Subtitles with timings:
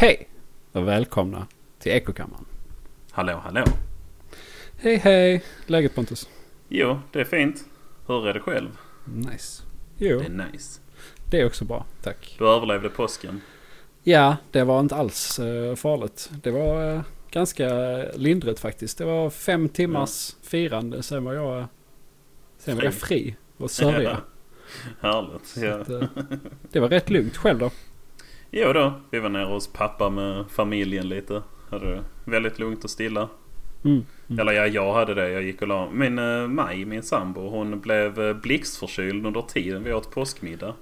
[0.00, 0.28] Hej
[0.72, 1.46] och välkomna
[1.78, 2.44] till Ekokammaren.
[3.10, 3.64] Hallå, hallå.
[4.80, 5.44] Hej hej!
[5.66, 6.28] Läget Pontus?
[6.68, 7.64] Jo, det är fint.
[8.06, 8.68] Hur är det själv?
[9.04, 9.62] Nice.
[9.96, 10.80] Jo, Det är nice.
[11.30, 11.86] det är också bra.
[12.02, 12.36] Tack.
[12.38, 13.40] Du överlevde påsken.
[14.02, 16.30] Ja, det var inte alls eh, farligt.
[16.42, 17.68] Det var eh, ganska
[18.14, 18.98] lindrigt faktiskt.
[18.98, 21.02] Det var fem timmars firande.
[21.02, 21.64] Sen var jag,
[22.58, 24.20] sen var jag fri och sörja.
[25.00, 25.46] Härligt.
[25.46, 25.74] Så Ja.
[25.80, 26.02] att, eh,
[26.72, 27.70] det var rätt lugnt själv då.
[28.50, 31.42] Jo då, vi var nere hos pappa med familjen lite.
[31.70, 33.28] Hade det väldigt lugnt och stilla.
[33.84, 34.04] Mm.
[34.28, 34.40] Mm.
[34.40, 35.30] Eller ja, jag hade det.
[35.30, 39.84] Jag gick och la Min uh, Maj, min sambo, hon blev uh, blixtförkyld under tiden
[39.84, 40.74] vi åt påskmiddag.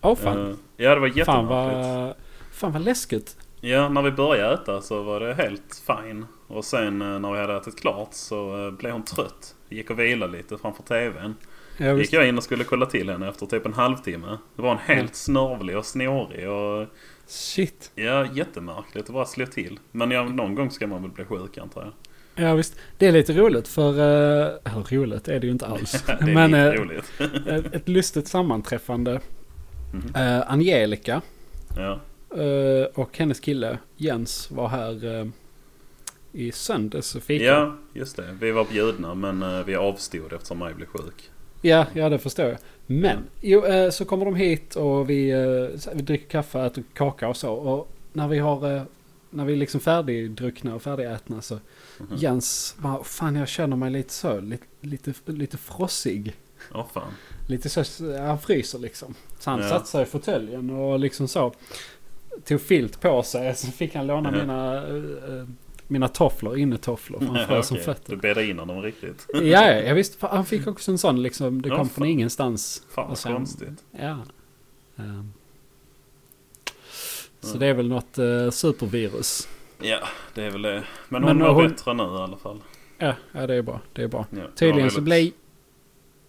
[0.00, 0.50] Åh fan.
[0.50, 1.86] Eh, ja, det var fan, jättemärkligt.
[1.86, 2.14] vad,
[2.52, 3.36] fan vad läskigt.
[3.60, 6.26] Ja, när vi började äta så var det helt fine.
[6.46, 9.54] Och sen eh, när vi hade ätit klart så uh, blev hon trött.
[9.68, 11.34] Gick och vilade lite framför TVn.
[11.78, 14.38] Ja, gick jag in och skulle kolla till henne efter typ en halvtimme.
[14.56, 16.86] Det var en helt snörvlig och snårig och
[17.26, 17.90] Shit.
[17.94, 19.06] ja, jättemärkligt.
[19.06, 19.78] Det bara slog till.
[19.92, 21.92] Men ja, någon gång ska man väl bli sjuk antar jag.
[22.46, 22.76] Ja visst.
[22.98, 23.88] Det är lite roligt för...
[24.00, 26.02] Uh, roligt är det ju inte alls.
[26.06, 27.12] det är Men lite eh, roligt.
[27.46, 29.20] ett, ett lustigt sammanträffande.
[29.94, 30.14] Mhm.
[30.14, 31.22] Eh, Angelica
[31.76, 32.00] Ja.
[32.42, 35.26] eh, och hennes kille Jens var här eh,
[36.32, 37.44] i söndags och fika.
[37.44, 38.36] ja, just det.
[38.40, 41.30] Vi var bjudna men eh, vi avstod eftersom Maj blev sjuk.
[41.62, 42.58] Ja, ja det förstår jag.
[42.86, 47.28] Men jo, eh, så kommer de hit och vi, eh, vi dricker kaffe, äter kaka
[47.28, 47.52] och så.
[47.52, 48.74] Och när vi har...
[48.76, 48.82] Eh,
[49.30, 51.58] när vi är liksom färdigdruckna och färdigätna så
[51.98, 52.16] Mhm.
[52.16, 56.34] Jens bara, fan jag känner mig lite så, lite, lite, lite frossig.
[56.74, 57.12] Åh fan.
[57.48, 57.84] Lite så,
[58.18, 59.14] han fryser liksom.
[59.38, 59.68] Så han Ja.
[59.68, 61.52] satte sig i fåtöljen och liksom så.
[62.44, 63.54] Tog filt på sig.
[63.56, 64.38] Så fick han låna Ja.
[64.40, 64.82] mina,
[65.88, 67.18] mina tofflor, innetofflor.
[67.18, 68.10] För han frös som fötter.
[68.10, 69.26] Du bedade in honom riktigt.
[69.32, 70.26] Ja, ja, jag visste.
[70.26, 71.62] Han fick också en sån liksom.
[71.62, 71.94] Det Ja, kom fan.
[71.94, 72.82] från ingenstans.
[72.90, 73.84] Fan vad konstigt.
[73.90, 74.18] Ja.
[74.96, 75.32] Ehm.
[77.40, 77.58] Så Mm.
[77.60, 79.48] det är väl något eh, supervirus.
[79.80, 79.98] Ja,
[80.34, 80.84] det är väl det.
[81.08, 82.58] Men Men hon var hon- bättre nu i alla fall.
[82.98, 83.80] Ja, ja det är bra.
[83.92, 84.26] Det är bra.
[84.30, 85.34] Ja, Tydligen så väldigt-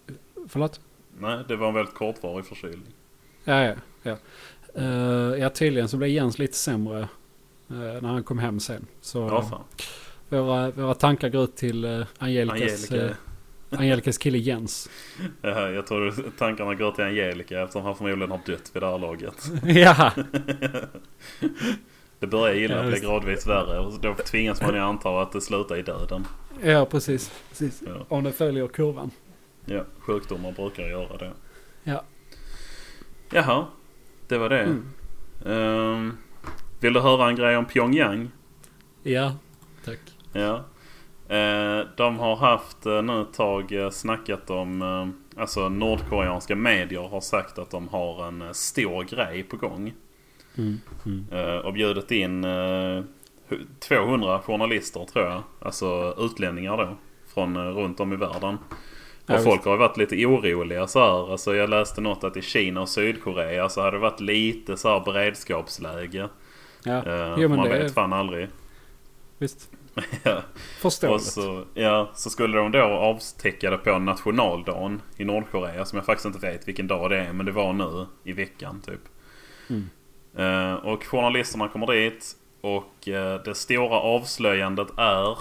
[0.06, 0.46] blir...
[0.48, 0.80] Förlåt?
[1.18, 2.94] Nej, det var en väldigt kortvarig förkylning.
[3.44, 3.74] Ja, ja.
[4.02, 4.16] Ja,
[4.74, 4.84] Eh,
[5.40, 7.08] ja tydligen så blev Jens lite sämre
[7.68, 8.86] när han kom hem sen.
[9.00, 9.62] Så Ja, fan.
[10.28, 13.06] våra, våra tankar går ut till uh, Angelicas, Angelica.
[13.70, 14.90] eh, Angelicas kille Jens.
[15.42, 19.50] Jag tror tankarna går till Angelica eftersom han förmodligen har dött vid det här laget.
[19.64, 20.12] ja,
[22.20, 25.40] Det börjar illa, Ja, blir gradvis värre och då tvingas man ju anta att det
[25.40, 26.26] slutar i döden.
[26.62, 27.32] ja precis.
[27.48, 27.82] precis.
[27.86, 29.10] Ja, Om det följer kurvan.
[29.64, 31.32] ja sjukdomar brukar göra det.
[31.84, 32.04] Ja.
[33.32, 33.66] Jaha,
[34.28, 34.60] det var det.
[34.62, 34.84] Mm.
[35.46, 36.16] Ehm,
[36.80, 38.30] vill du höra en grej om Pyongyang?
[39.02, 39.34] Ja,
[39.84, 39.98] tack.
[40.32, 40.64] Ja.
[41.36, 47.20] Eh, de har haft eh, nu ett tag eh, snackat om, alltså nordkoreanska medier har
[47.20, 49.92] sagt att de har en stor grej på gång.
[50.58, 50.80] Mm.
[51.06, 51.60] Mm.
[51.64, 53.02] Och bjudit in eh,
[53.48, 55.42] hu- 200 journalister tror jag.
[55.60, 56.96] Alltså utlänningar då.
[57.34, 58.58] Från runt om i världen.
[59.28, 61.32] Och folk har varit lite oroliga så här.
[61.32, 64.88] Alltså jag läste något att i Kina och Sydkorea så hade det varit lite så
[64.88, 66.28] här beredskapsläge.
[66.88, 68.48] Ja, Eh, jo, man det vet är fan aldrig.
[69.38, 69.70] visst.
[70.22, 70.42] Ja.
[70.80, 71.24] Förståeligt.
[71.24, 75.84] så, ja, så skulle de då avtäcka det på nationaldagen i Nordkorea.
[75.84, 77.32] Som jag faktiskt inte vet vilken dag det är.
[77.32, 79.00] Men det var nu i veckan typ.
[79.70, 79.88] Mm.
[80.36, 82.32] Eh, och journalisterna kommer dit.
[82.60, 85.38] Och eh, det stora avslöjandet är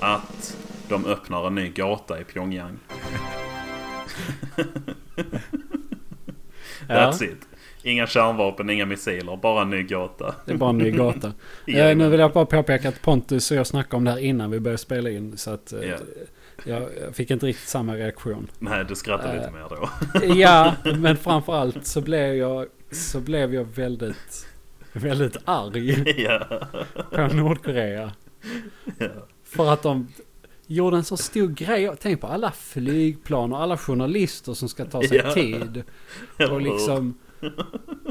[0.00, 0.56] att
[0.88, 2.78] de öppnar en ny gata i Pyongyang.
[6.88, 7.46] Ja, That's it.
[7.82, 9.36] Inga kärnvapen, inga missiler.
[9.36, 10.34] Bara en ny gata.
[10.46, 11.32] det är bara en ny gata.
[11.66, 14.18] Ja, Eh, nu vill jag bara påpeka att Pontus och jag snackade om det här
[14.18, 15.36] innan vi började spela in.
[15.36, 15.96] Så att eh, Ja.
[16.64, 18.50] jag, jag fick inte riktigt samma reaktion.
[18.58, 19.52] Nej, du skrattar lite Eh.
[19.52, 19.88] mer då.
[20.34, 24.46] Ja, men framförallt så blev jag, så blev jag väldigt,
[24.92, 26.14] väldigt arg
[27.10, 28.12] på Nordkorea.
[28.98, 29.06] ja.
[29.44, 30.08] För att de
[30.66, 31.90] gjorde en så stor grej.
[32.00, 35.82] Tänk på alla flygplan och alla journalister som ska ta sig tid.
[36.50, 37.14] Och liksom...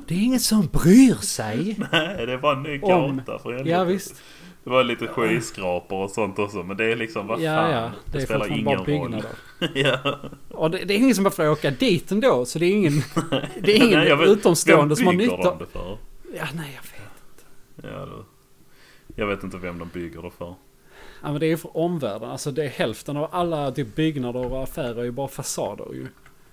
[0.07, 1.79] Det är ingen som bryr sig.
[1.91, 3.69] Nej, det var en ny gata för helvete.
[3.69, 4.21] Ja visst.
[4.63, 6.63] Det var lite skyskrapor och sånt också.
[6.63, 7.71] Men det är liksom, vad Ja, fan.
[7.71, 7.91] ja.
[8.11, 9.23] Det är spelar ingen bara roll.
[9.75, 10.19] ja.
[10.49, 12.45] Och det, det är ingen som behöver åka dit ändå.
[12.45, 12.93] Så det är ingen,
[13.61, 15.37] det är ingen Nej, vet- utomstående som har nytta.
[15.37, 15.97] de det för?
[16.37, 17.93] Ja, nej jag vet.
[17.95, 18.23] Ja, du.
[19.15, 20.55] Jag vet inte vem de bygger det för.
[21.23, 22.29] Ja, men det är ju för omvärlden.
[22.29, 26.07] Alltså det är hälften av alla typ byggnader och affärer är ju bara fasader ju.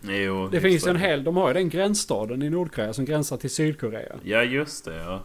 [0.08, 3.36] Jo, Det finns ju en hel, de har ju den gränsstaden i Nordkorea som gränsar
[3.36, 4.16] till Sydkorea.
[4.22, 5.22] Ja, just det ja.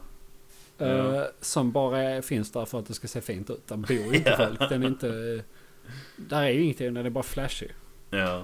[0.78, 1.16] Ja.
[1.16, 3.68] Eh, som bara finns där för att det ska se fint ut.
[3.68, 4.48] Där bor inte Ja.
[4.48, 4.70] folk.
[4.70, 5.44] Den är inte...
[6.16, 7.72] Där är ju ingenting, den är bara flashig.
[8.10, 8.44] Ja.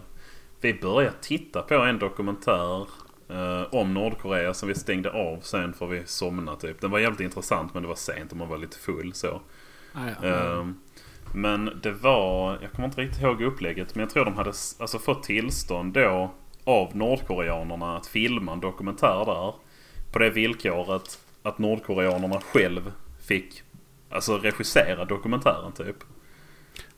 [0.61, 2.81] Vi började titta på en dokumentär
[3.29, 6.81] eh, om Nordkorea som vi stängde av sen för vi somnade typ.
[6.81, 9.41] Den var jävligt intressant men det var sent och man var lite full så.
[9.93, 10.27] Ah, ja.
[10.27, 10.67] Eh,
[11.37, 14.49] men det var, jag kommer inte riktigt ihåg upplägget men jag tror de hade
[14.79, 16.31] alltså, fått tillstånd då
[16.63, 19.53] av Nordkoreanerna att filma en dokumentär där.
[20.11, 22.91] På det villkoret att Nordkoreanerna själv
[23.27, 23.63] fick
[24.09, 25.95] alltså regissera dokumentären typ.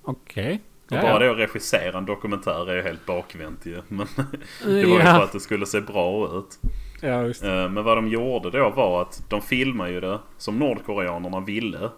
[0.01, 0.61] Okej.
[0.85, 3.81] Och Ja, bara det att regissera en dokumentär är ju helt bakvänt ju.
[3.87, 4.07] Men
[4.63, 6.59] det var ju för att det skulle se bra ut.
[7.01, 7.63] ja, just det.
[7.63, 11.89] Eh, Men vad de gjorde då var att de filmade ju det som Nordkoreanerna ville.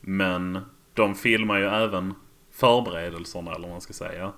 [0.00, 0.58] Men
[0.96, 2.14] de filmar ju även
[2.52, 4.32] förberedelserna eller vad man ska säga.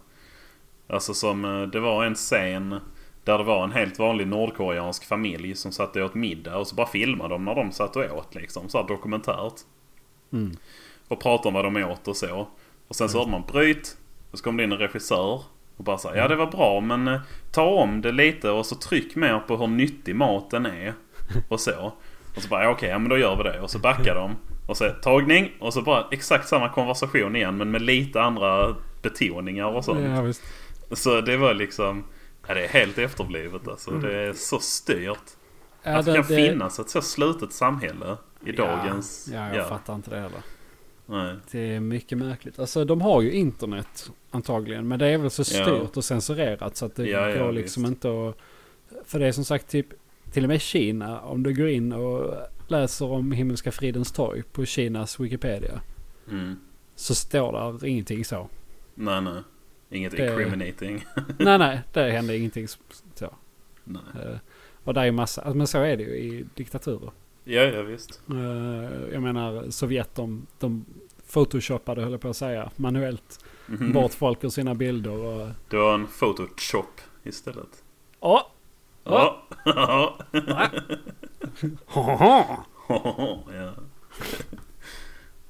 [0.88, 2.80] Alltså som eh, det var en scen
[3.24, 6.74] där det var en helt vanlig nordkoreansk familj som satt och åt middag och så
[6.74, 8.68] bara filmade de när de satt och åt liksom.
[8.68, 9.54] Så här dokumentärt.
[10.32, 10.56] Mm.
[11.08, 12.48] Och pratade om vad de åt och så.
[12.88, 13.96] Och sen så hörde man bryt.
[14.30, 15.42] Och så kom det in en regissör.
[15.76, 17.20] Och bara sa ja det var bra men eh,
[17.52, 20.94] ta om det lite och så tryck mer på hur nyttig maten är.
[21.48, 21.92] Och så.
[22.36, 23.60] Och så bara ja, okej, ja, men då gör vi det.
[23.60, 24.36] Och så backar de.
[24.68, 25.52] Och så tagning.
[25.60, 30.00] Och så bara exakt samma konversation igen men med lite andra betoningar och sånt.
[30.90, 30.96] Ja.
[30.96, 32.04] Så det var liksom...
[32.48, 33.90] Ja, det är helt efterblivet alltså.
[33.90, 35.18] Det är så styrt.
[35.82, 38.16] Ja, att det det- kan det- finnas ett så slutet samhälle
[38.46, 39.28] i dagens...
[39.32, 40.40] Ja, jag fattar inte det heller.
[41.06, 41.34] Nej.
[41.50, 42.58] Det är mycket märkligt.
[42.58, 44.88] Alltså de har ju internet antagligen.
[44.88, 45.86] Men det är väl så styrt Ja.
[45.94, 47.90] och censurerat så att det ja, går liksom visst.
[47.90, 48.36] inte att...
[49.06, 49.86] För det är som sagt typ
[50.32, 51.20] till och med Kina.
[51.20, 52.34] Om du går in och
[52.70, 55.80] läser om Himmelska fridens torg på Kinas Wikipedia.
[56.30, 56.56] Mm.
[56.94, 58.48] Så står där ingenting så.
[58.94, 59.42] Nej, nej.
[59.90, 61.04] Inget Det- incriminating.
[61.38, 61.80] nej, nej.
[61.92, 62.68] Det hände ingenting
[63.14, 63.34] så.
[63.84, 64.02] nej.
[64.24, 64.36] Eh,
[64.84, 67.10] Och det är ju massa, alltså, men så är det ju i diktaturer.
[67.44, 68.20] Ja, ja visst.
[68.30, 68.36] Eh,
[69.12, 70.84] Jag menar Sovjet de, de
[71.32, 73.92] photoshoppade höll jag på att säga manuellt Mhm.
[73.92, 75.48] bort folk ur sina bilder och...
[75.70, 77.84] Det var en photoshop istället.
[78.20, 78.42] Åh!
[79.08, 79.42] Ja.
[81.86, 82.64] Haha!
[83.52, 83.72] ja.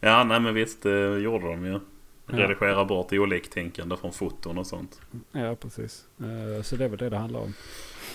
[0.00, 1.80] ja, nej men visst det gjorde de ju.
[2.26, 5.00] Redigera bort oliktänkande från foton och sånt.
[5.32, 6.04] Ja, precis.
[6.20, 7.54] Eh, Så det är väl det det handlar om.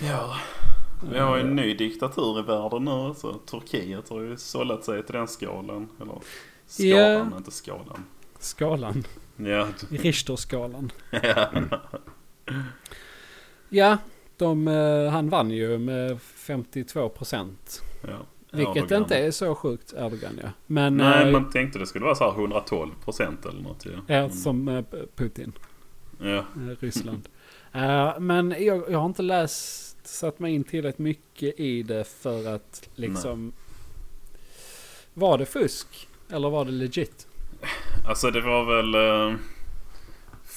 [0.02, 0.36] Ja.
[1.12, 2.92] Vi har ju en ny diktatur i världen nu.
[2.92, 5.90] Alltså, Turkiet har ju sållat sig till den skalan.
[6.02, 6.16] Eller
[6.68, 7.38] skalan, Ja.
[7.38, 8.04] inte skalan.
[8.40, 9.04] Skalan.
[9.38, 9.68] Ja.
[9.90, 10.92] Richterskalan.
[11.10, 11.50] ja.
[13.70, 13.98] Ja,
[14.38, 17.82] de, eh, han vann ju med 52 procent.
[18.02, 18.10] ja.
[18.56, 19.02] Vilket Erdogan.
[19.02, 20.50] inte är så sjukt, Erdogan ja.
[20.68, 23.92] Men, Nej, eh, man tänkte det skulle vara så här 112 procent eller något ja,
[24.08, 24.84] Men- som eh,
[25.16, 25.52] Putin,
[26.22, 26.46] Ja.
[26.80, 27.30] Ryssland.
[28.20, 32.90] Men jag, jag har inte läst, satt mig in tillräckligt mycket i det för att
[32.96, 33.54] liksom...
[35.14, 36.08] Var det fusk?
[36.30, 37.28] Eller var det legit?
[38.08, 38.96] Alltså det var väl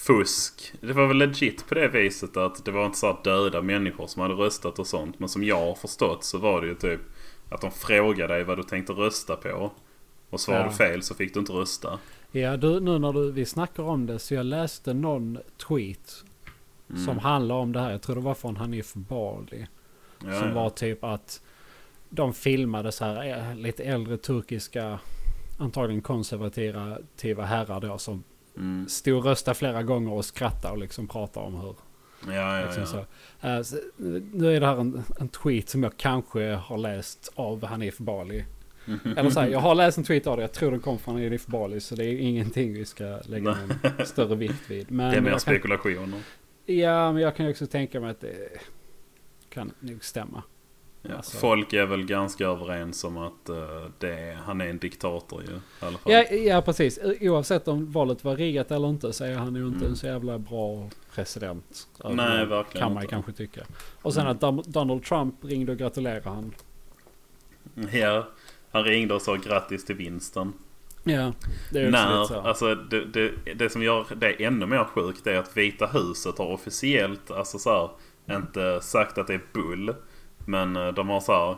[0.07, 0.73] fusk.
[0.81, 4.07] Det var väl legit på det viset att det var inte så här döda människor
[4.07, 5.19] som hade röstat och sånt.
[5.19, 7.01] Men som jag har förstått så var det ju typ
[7.49, 9.71] att de frågade dig vad du tänkte rösta på.
[10.31, 10.71] Och svarade Ja.
[10.71, 11.99] du fel så fick du inte rösta.
[12.33, 15.39] Ja, du, nu när du, vi snackar om det så jag läste någon
[15.69, 16.25] tweet
[16.91, 17.05] Mm.
[17.05, 17.91] som handlar om det här.
[17.91, 19.67] Jag tror det var från Hanif Bali.
[20.25, 20.55] Ja, som ja.
[20.55, 21.43] var typ att
[22.09, 24.99] de filmade så här eh, lite äldre turkiska,
[25.59, 28.25] antagligen konservativa herrar då som
[28.57, 28.89] Mm.
[28.89, 31.77] stod och röstade flera gånger och skrattade och liksom pratade om hur.
[32.27, 33.07] Ja, ja, Liksom ja.
[33.41, 33.49] så.
[33.49, 33.77] Eh, så,
[34.33, 38.45] nu är det här en, en tweet som jag kanske har läst av Hanif Bali.
[39.17, 40.43] Eller så här, jag har läst en tweet av det.
[40.43, 41.81] Jag tror den kom från Hanif Bali.
[41.81, 44.91] Så det är ingenting vi ska lägga någon större vikt vid.
[44.91, 46.21] Men Det är mer kan, spekulationer.
[46.65, 48.49] Ja, men jag kan ju också tänka mig att det
[49.49, 50.43] kan nog stämma.
[51.09, 51.17] Ja.
[51.17, 53.57] Alltså- Folk är väl ganska överens om att eh,
[53.99, 55.51] det han är en diktator ju.
[55.53, 56.13] I alla fall.
[56.13, 56.99] Ja, ja, precis.
[57.21, 59.91] Oavsett om valet var riggat eller inte så är han ju inte Mm.
[59.91, 61.89] en så jävla bra president.
[62.05, 63.11] Nej, Överlag, verkligen Kan man inte.
[63.15, 63.61] kanske tycka.
[64.03, 64.59] Och sen Mm.
[64.59, 66.55] att Donald Trump ringde och gratulerade han.
[67.93, 68.29] Ja,
[68.71, 70.53] han ringde och sa grattis till vinsten.
[71.05, 71.33] Ja,
[71.73, 72.41] det är När, så.
[72.41, 76.47] alltså det, det, det som gör det ännu mer sjukt är att Vita huset har
[76.47, 79.95] officiellt, alltså så här, inte sagt att det är bull.
[80.47, 81.57] Men eh, de har så här,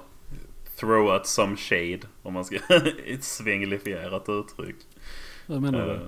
[0.80, 2.56] throw at some shade, om man ska,
[3.06, 4.76] ett svänglifierat uttryck.
[5.46, 5.98] Vad menar du?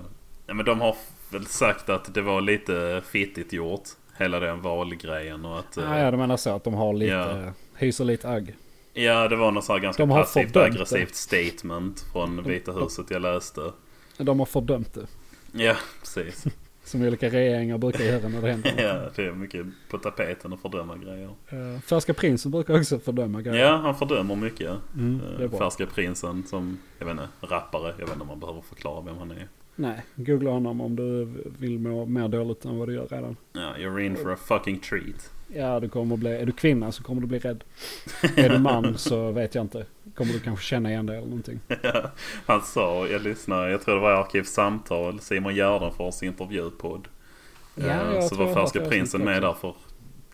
[0.46, 0.96] nej, men de har
[1.30, 5.78] väl sagt att det var lite fittigt gjort, hela den valgrejen och att...
[5.78, 7.52] Ah, ja, du menar så att de har lite, ja.
[7.74, 8.56] hyser lite agg.
[8.92, 13.06] Ja, det var något så här ganska De passivt aggressivt statement från De- Vita huset
[13.10, 13.72] jag läste.
[14.16, 15.06] De har fördömt det.
[15.64, 16.44] Ja, precis.
[16.90, 18.74] Som olika regeringar brukar göra när det händer.
[18.78, 21.30] Ja, det är mycket på tapeten att fördöma grejer.
[21.52, 23.64] Uh, Färska prinsen brukar också fördöma grejer.
[23.64, 24.70] Ja, han fördömer mycket.
[24.94, 25.58] Mm, Eh.
[25.58, 27.94] Färska prinsen som, jag vet inte, rappare.
[27.98, 29.48] Jag vet inte om man behöver förklara vem han är.
[29.76, 31.28] Nej, googla honom om du
[31.58, 33.36] vill må mer dåligt än vad du gör redan.
[33.52, 35.30] Ja, you're in for a fucking treat.
[35.54, 37.64] Ja, du kommer bli, är du kvinna så kommer du bli rädd.
[38.36, 39.86] Är du man så vet jag inte.
[40.14, 41.60] Kommer du kanske känna igen det eller någonting.
[42.46, 47.08] Han sa, jag lyssnade, jag tror det var Arkivsamtal, Simon Gärdenfors intervjupodd.
[47.74, 49.74] Ja, Eh, jag så var Färska Prinsen med där för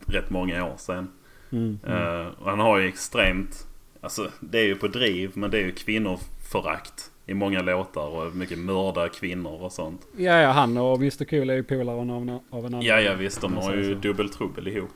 [0.07, 1.09] rätt många år sedan.
[1.53, 2.21] Mm, mm.
[2.21, 3.67] Eh, och han har ju extremt,
[4.01, 8.37] alltså det är ju på driv men det är ju kvinnoförakt i många låtar och
[8.37, 10.07] mycket mörda kvinnor och sånt.
[10.17, 12.83] Ja, ja, han och Mr Cool är ju polare av, en- av en annan.
[12.83, 14.91] Ja, ja visst de har ju dubbeltrubbel ihop.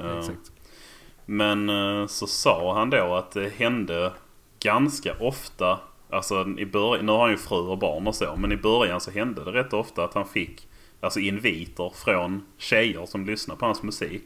[0.00, 0.52] Eh, Exakt.
[1.26, 1.68] Men
[2.08, 4.12] så sa han då att det hände
[4.62, 5.80] ganska ofta.
[6.10, 8.36] Alltså i början, nu har han ju fru och barn och så.
[8.36, 10.68] Men i början så hände det rätt ofta att han fick
[11.00, 14.22] alltså inviter från tjejer som lyssnar på hans musik.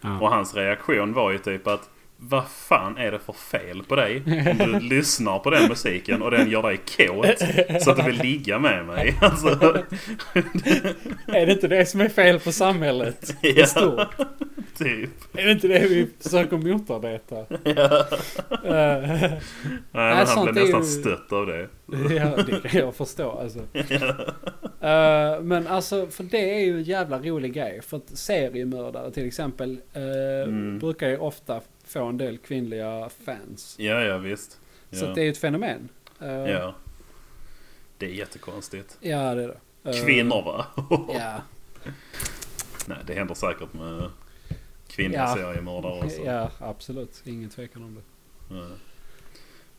[0.00, 0.20] Ja.
[0.20, 1.90] Och hans reaktion var ju typ att
[2.22, 4.22] vad fan är det för fel på dig?
[4.60, 7.38] Om du lyssnar på den musiken och den gör dig kåt
[7.82, 9.14] så att du vill ligga med mig.
[9.22, 9.48] Alltså,
[11.26, 13.34] Är det inte det som är fel på samhället?
[13.42, 13.66] Ja.
[13.66, 14.16] Stort?
[14.78, 15.10] typ.
[15.38, 17.38] Är det inte det vi försöker motarbeta?
[17.38, 17.46] Eh,
[18.64, 19.40] Nej,
[19.92, 21.68] men han blev nästan ju- stött av det.
[22.14, 23.58] ja, det kan jag förstå alltså.
[24.80, 27.80] Eh, men alltså, för det är ju en jävla rolig grej.
[27.82, 30.02] För att seriemördare till exempel eh,
[30.48, 30.78] Mm.
[30.78, 31.60] brukar ju ofta
[31.92, 33.76] få en del kvinnliga fans.
[33.78, 34.60] Ja, ja visst.
[34.90, 35.08] Så Ja.
[35.08, 35.88] att det är ju ett fenomen.
[36.20, 36.74] Eh, ja.
[37.98, 38.98] Det är jättekonstigt.
[39.00, 39.48] ja, det är
[39.82, 39.90] det.
[39.90, 40.66] Eh, Kvinnor va?
[41.14, 41.40] Ja,
[42.86, 44.10] Nej, det händer säkert med
[44.88, 45.34] kvinnliga Ja.
[45.36, 46.20] seriemördare också.
[46.24, 47.22] ja, absolut.
[47.24, 48.02] Ingen tvekan om det.
[48.54, 48.66] Ja.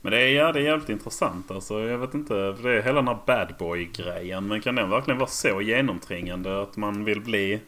[0.01, 1.80] Men det är, ja, det är jävligt intressant alltså.
[1.80, 2.34] Jag vet inte.
[2.34, 4.48] Det är hela den här bad boy-grejen.
[4.48, 7.60] Men kan den verkligen vara så genomträngande att man vill bli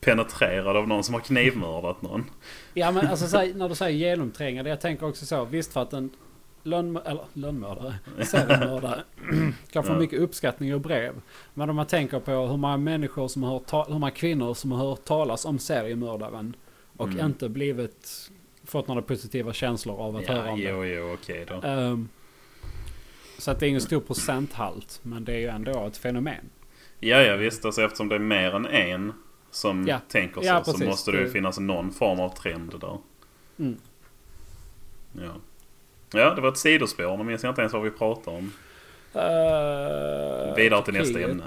[0.00, 2.30] penetrerad av någon som har knivmördat någon?
[2.74, 4.70] Ja men alltså så här, när du säger genomträngande.
[4.70, 5.44] Jag tänker också så.
[5.44, 6.10] Visst för att en
[6.62, 9.02] lön, eller, lönnmördare, seriemördare
[9.72, 9.98] kan få Ja.
[9.98, 11.14] mycket uppskattning och brev.
[11.54, 14.72] Men om man tänker på hur många människor som har hört hur många kvinnor som
[14.72, 16.56] har hört talas om seriemördaren.
[16.96, 17.26] Och Mm.
[17.26, 18.30] inte blivit,
[18.64, 20.68] fått några positiva känslor av att höra Ja, om det.
[20.68, 21.68] jo, jo, okej då.
[21.68, 22.08] Ehm,
[23.38, 25.00] så att det är ingen stor procenthalt.
[25.02, 26.44] Men det är ju ändå ett fenomen.
[27.00, 27.64] Ja, ja visst.
[27.64, 29.12] Alltså, eftersom det är mer än en
[29.50, 30.00] som Ja.
[30.08, 30.46] tänker så.
[30.46, 30.88] Ja, så precis.
[30.88, 32.98] måste det ju finnas någon form av trend där.
[33.58, 33.76] Mm.
[35.12, 35.32] Ja.
[36.12, 37.16] Ja, det var ett sidospår.
[37.16, 38.52] Nu minns jag inte ens vad vi pratade om.
[39.16, 41.44] Uh, Vidare till nästa ämne.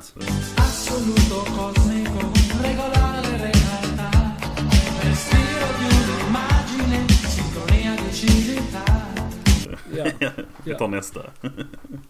[9.97, 10.05] Ja.
[10.63, 11.21] Vi tar nästa.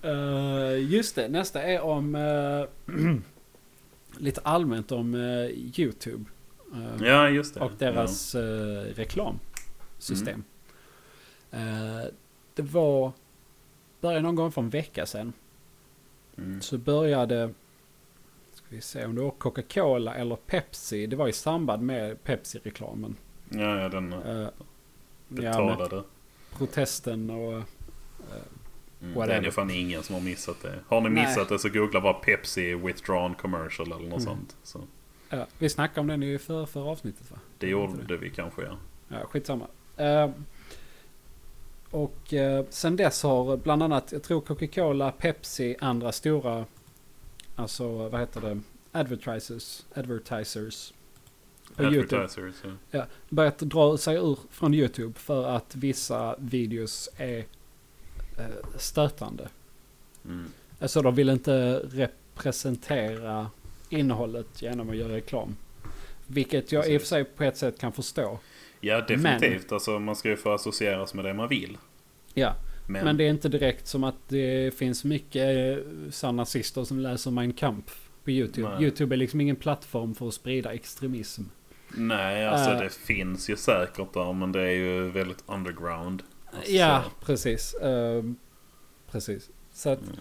[0.01, 2.65] Eh, just det, nästa är om eh,
[4.17, 5.45] lite allmänt om eh,
[5.79, 6.25] YouTube.
[6.73, 7.59] Eh, Ja, just det.
[7.59, 10.43] och deras eh, reklamsystem.
[11.51, 12.03] Eh,
[12.55, 13.11] det var,
[14.01, 15.33] började någon gång för en vecka sedan.
[16.35, 16.43] Ja.
[16.43, 16.61] Mm.
[16.61, 17.53] Så började,
[18.53, 21.07] ska vi se om det var Coca-Cola eller Pepsi.
[21.07, 23.15] Det var i samband med Pepsi-reklamen.
[23.49, 24.51] Ja, ja, den ja, med
[25.27, 26.03] betalade.
[26.57, 27.63] protesten och...
[29.03, 29.15] Mm.
[29.15, 29.41] whatever.
[29.41, 30.79] Det är fan ingen som har missat det.
[30.87, 31.25] Har ni Nej.
[31.27, 34.21] missat det så googla bara Pepsi withdrawn commercial eller något Mm.
[34.21, 34.55] sånt.
[34.63, 34.81] Så
[35.29, 37.37] Ja, vi snackade om den i förra, förra avsnittet va?
[37.57, 38.77] det gjorde vi kanske ja.
[39.07, 39.67] Ja, skitsamma.
[39.99, 40.31] Uh,
[41.89, 46.65] och uh, sen dess har bland annat, jag tror Coca-Cola, Pepsi, andra stora,
[47.55, 48.59] alltså vad heter det,
[48.91, 50.93] advertisers, advertisers
[51.75, 52.29] på YouTube.
[52.63, 52.69] Ja.
[52.91, 57.45] ja, börjat dra sig ur från YouTube för att vissa videos är
[58.77, 59.47] stötande.
[60.25, 60.45] Mm.
[60.79, 61.81] Alltså de vill inte
[62.43, 63.47] representera
[63.89, 65.55] innehållet genom att göra reklam.
[66.27, 68.39] Vilket jag i och för sig på ett sätt kan förstå.
[68.81, 69.71] ja, definitivt.
[69.71, 71.77] Alltså man ska ju få associeras med det man vill.
[72.33, 72.55] Ja,
[72.87, 75.77] Men, Men det är inte direkt som att det finns mycket
[76.23, 78.69] eh, nazister som läser Mein Kampf på YouTube.
[78.69, 78.83] Nej.
[78.83, 81.43] YouTube är liksom ingen plattform för att sprida extremism.
[81.89, 82.79] nej, alltså Äh.
[82.79, 86.23] det finns ju säkert där men det är ju väldigt underground.
[86.55, 87.75] Alltså, Ja, precis.
[87.81, 88.35] Ehm,
[89.11, 89.49] precis.
[89.73, 90.15] Så att, Mm.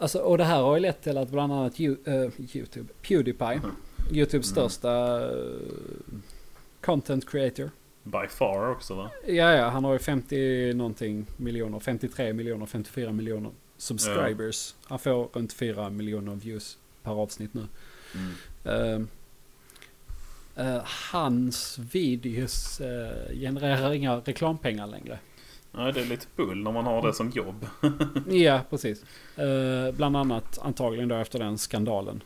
[0.00, 3.56] alltså, och det här har ju lett till att bland annat Ju- eh, YouTube, Pewdiepie,
[3.56, 3.70] Mhm.
[4.12, 4.68] YouTubes Mm.
[4.68, 5.54] största eh,
[6.80, 7.70] content creator.
[8.02, 9.10] By far också va?
[9.26, 14.74] Ja, ja, han har ju 50 någonting miljoner, 53 miljoner, 54 miljoner subscribers.
[14.84, 17.66] Han får runt 4 miljoner views per avsnitt nu.
[18.64, 19.08] Mm.
[20.56, 20.82] Eh,
[21.12, 25.18] hans videos eh, genererar inga reklampengar längre.
[25.76, 27.66] Nej, det är lite bull när man har det som jobb.
[28.28, 29.04] Ja, precis.
[29.36, 32.22] Eh, bland annat antagligen då efter den skandalen.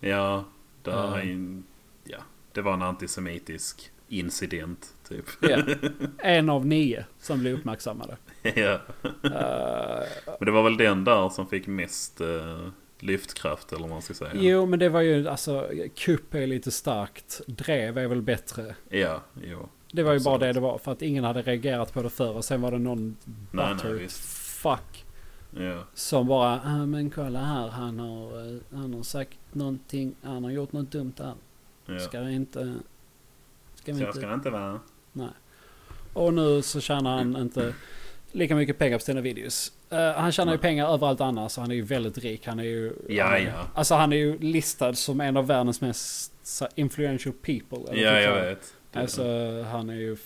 [0.00, 0.44] Ja,
[0.82, 1.18] det, Ja.
[1.18, 1.64] är en-
[2.04, 2.18] ja,
[2.52, 5.24] det var en antisemitisk incident typ.
[5.40, 5.58] Ja.
[6.18, 8.16] En av nio som blir uppmärksammade.
[8.42, 8.78] ja.
[9.24, 10.06] Eh,
[10.38, 12.68] Men det var väl den där som fick mest eh,
[12.98, 14.30] lyftkraft eller vad man ska säga.
[14.34, 17.40] Jo, men det var ju alltså kupp är lite starkt.
[17.46, 18.74] Drev är väl bättre.
[18.88, 19.68] Ja, jo.
[19.92, 20.54] Det var ju bara Absolut.
[20.54, 20.78] det det var.
[20.78, 22.36] För att ingen hade reagerat på det förr.
[22.36, 24.20] Och sen var det någon Nej, nej, butter visst.
[24.58, 25.04] fuck.
[25.56, 25.84] Ja.
[25.94, 27.68] Som bara, ah, men kolla här.
[27.68, 30.14] Han har, eh, han har sagt någonting.
[30.22, 31.34] Han har gjort något dumt där.
[31.86, 31.98] ja.
[31.98, 32.74] Ska vi inte...
[33.74, 34.18] Ska vi Så inte...
[34.18, 34.80] ska det inte vara.
[35.12, 35.28] Nej.
[36.12, 37.74] Och nu så tjänar han inte
[38.32, 39.72] lika mycket pengar på sina videos.
[39.90, 40.62] Eh, han tjänar ju Nej.
[40.62, 41.52] pengar överallt annars.
[41.52, 42.46] Så han är ju väldigt rik.
[42.46, 42.92] Han är ju...
[43.08, 43.66] Ja, han ja.
[43.74, 46.32] Alltså han är ju listad som en av världens mest
[46.74, 47.78] influential people.
[47.92, 48.74] eller Ja, typ jag vet.
[48.92, 49.22] Det- Alltså
[49.62, 50.16] han är ju...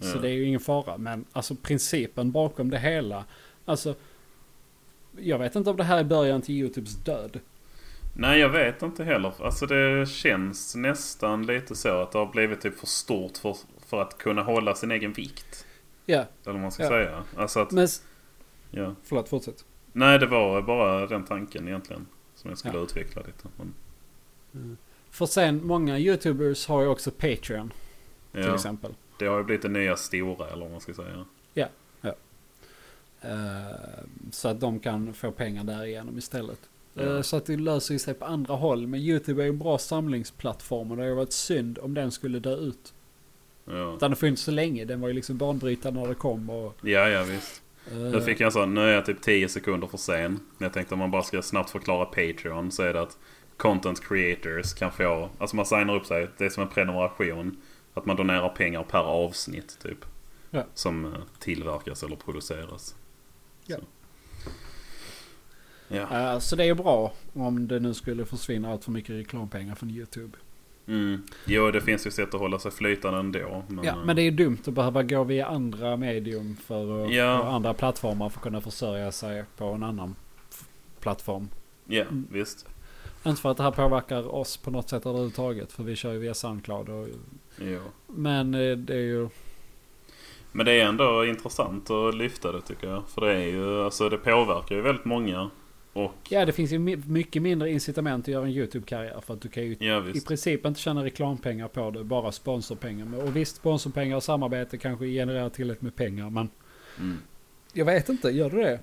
[0.00, 0.20] Så Ja.
[0.20, 0.98] det är ju ingen fara.
[0.98, 3.24] Men alltså principen bakom det hela.
[3.64, 3.94] Alltså...
[5.18, 7.40] Jag vet inte om det här är början till YouTubes död.
[8.16, 9.32] Nej, jag vet inte heller.
[9.38, 14.02] Alltså det känns nästan lite så att det har blivit typ för stort för, för
[14.02, 15.66] att kunna hålla sin egen vikt.
[16.06, 16.88] Ja, Eller vad man ska Ja.
[16.88, 17.22] säga.
[17.36, 17.88] Alltså att, men...
[18.70, 18.94] ja.
[19.04, 19.64] Förlåt, fortsätt.
[19.92, 22.06] Nej, det var bara den tanken egentligen.
[22.34, 22.84] Som jag skulle Ja.
[22.84, 23.48] utveckla lite.
[24.52, 24.76] Men,
[25.10, 27.72] För sen, många YouTubers har ju också Patreon.
[28.32, 28.94] Till ja, exempel.
[29.18, 31.24] det har ju blivit det nya stora eller vad man ska säga.
[33.24, 33.76] Eh,
[34.30, 36.58] så att de kan få pengar därigenom istället.
[36.94, 37.02] Ja.
[37.02, 38.86] Eh, så att det löser sig på andra håll.
[38.86, 42.38] Men YouTube är ju en bra samlingsplattform och det ju varit synd om den skulle
[42.38, 42.92] dö ut.
[43.64, 44.84] Ja, Den har funnits så länge.
[44.84, 46.50] Den var ju liksom banbrytande när det kom.
[46.50, 47.62] Och, ja, ja visst.
[47.90, 50.40] eh, Nu fick jag en sån, nu är jag typ 10 sekunder för sen.
[50.58, 53.18] Jag tänkte om man bara ska snabbt förklara Patreon så är det att
[53.56, 57.56] content creators kan få, alltså man signar upp sig, det är som en prenumeration.
[57.94, 60.04] Att man donerar pengar per avsnitt typ.
[60.50, 60.64] Ja.
[60.74, 62.94] Som eh, tillverkas eller produceras.
[63.66, 63.76] Ja.
[63.76, 63.82] Så.
[65.88, 66.32] Ja.
[66.32, 69.90] eh, så det är bra om det nu skulle försvinna allt för mycket reklampengar från
[69.90, 70.38] YouTube.
[70.86, 71.22] Mm.
[71.46, 73.62] Jo, det finns ju sätt att hålla sig flytande ändå.
[73.68, 77.04] Men, Ja, eh, men det är ju dumt att behöva gå via andra medium för
[77.06, 77.40] att, Ja.
[77.42, 80.14] och andra plattformar för att kunna försörja sig på en annan
[81.00, 81.48] plattform.
[81.84, 82.26] Ja, Mm.
[82.30, 82.66] visst.
[83.26, 85.72] Inte för att det här påverkar oss på något sätt överhuvudtaget.
[85.72, 86.88] För vi kör ju via Soundcloud.
[86.88, 87.08] Och,
[87.58, 87.80] Jo.
[88.06, 89.28] men eh, det är ju...
[90.52, 93.02] Men det är ändå intressant att lyfta det tycker jag.
[93.08, 95.50] För det är ju, alltså det påverkar ju väldigt många.
[95.92, 99.20] Och Ja, det finns ju mycket mindre incitament att göra en YouTube-karriär.
[99.26, 102.04] För att du kan ju ja i princip inte tjäna reklampengar på det.
[102.04, 103.22] Bara sponsorpengar.
[103.24, 106.30] Och visst, sponsorpengar och samarbete kanske genererar tillräckligt med pengar.
[106.30, 106.50] Men
[106.98, 107.18] Mm.
[107.72, 108.80] jag vet inte, gör du det?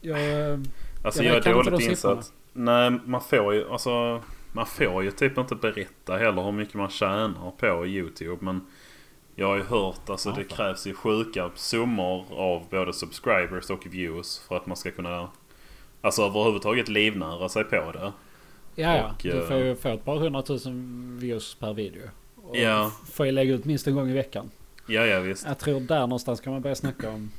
[0.00, 0.58] Jag, eh,
[1.04, 2.32] Alltså Jag jag, är dåligt insatt.
[2.52, 4.22] Nej, man får ju alltså...
[4.52, 8.36] Man får ju typ inte berätta heller hur mycket man tjänar på YouTube.
[8.44, 8.66] Men
[9.34, 10.56] jag har ju hört alltså Ja, det fan.
[10.56, 15.28] krävs ju sjuka summor av både subscribers och views för att man ska kunna...
[16.00, 18.12] Alltså överhuvudtaget livnära sig på det.
[18.74, 19.14] ja, ja.
[19.22, 22.02] Du eh, får ju få ett par hundratusen views per video.
[22.36, 22.92] Och Ja.
[23.12, 24.50] får ju lägga ut minst en gång i veckan.
[24.86, 25.46] Ja, ja visst.
[25.46, 27.30] Jag tror där någonstans kan man börja snacka om,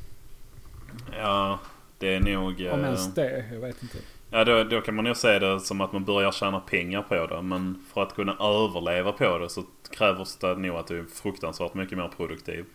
[1.18, 1.60] Ja,
[1.98, 2.52] det är nog...
[2.74, 3.46] om eh, ens det.
[3.54, 3.98] Jag vet inte.
[4.36, 7.28] Ja, då, då kan man ju se det som att man börjar tjäna pengar på
[7.28, 7.42] det.
[7.42, 11.74] Men för att kunna överleva på det så krävs det nog att du är fruktansvärt
[11.74, 12.66] mycket mer produktiv.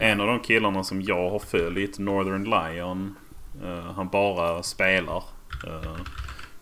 [0.00, 3.14] En av de killarna som jag har följt, Northern Lion,
[3.64, 5.24] eh, han bara spelar.
[5.66, 5.96] Eh,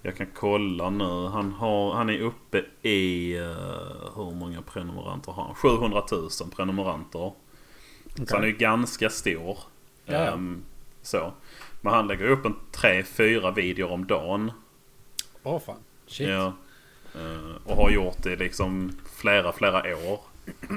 [0.03, 1.27] jag kan kolla nu.
[1.29, 3.37] Han, har, han är uppe i...
[3.37, 3.45] eh,
[4.17, 5.55] hur många prenumeranter har han?
[5.55, 7.33] 700 000 prenumeranter.
[8.29, 9.59] Så han är ju ganska stor.
[10.07, 10.63] Ehm,
[11.03, 11.33] så.
[11.81, 14.53] Men han lägger upp en 3-4 videor om dagen.
[15.43, 15.77] Åh fan.
[16.07, 16.29] Shit.
[16.29, 16.53] Ja.
[17.15, 20.21] Eh, och har gjort det liksom flera, flera år.
[20.69, 20.77] Eh,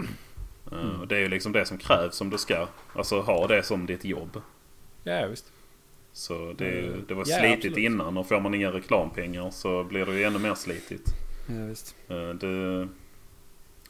[0.71, 1.07] Mm.
[1.07, 4.05] det är ju liksom det som krävs om du ska alltså, ha det som ditt
[4.05, 4.41] jobb.
[5.03, 5.51] Ja, visst.
[6.13, 7.05] Så det, Mm.
[7.07, 7.77] det var Ja, slitigt absolut.
[7.77, 11.07] innan och får man inga reklampengar så blir det ju ännu mer slitigt.
[11.47, 11.95] Ja, visst.
[12.07, 12.87] Eh, det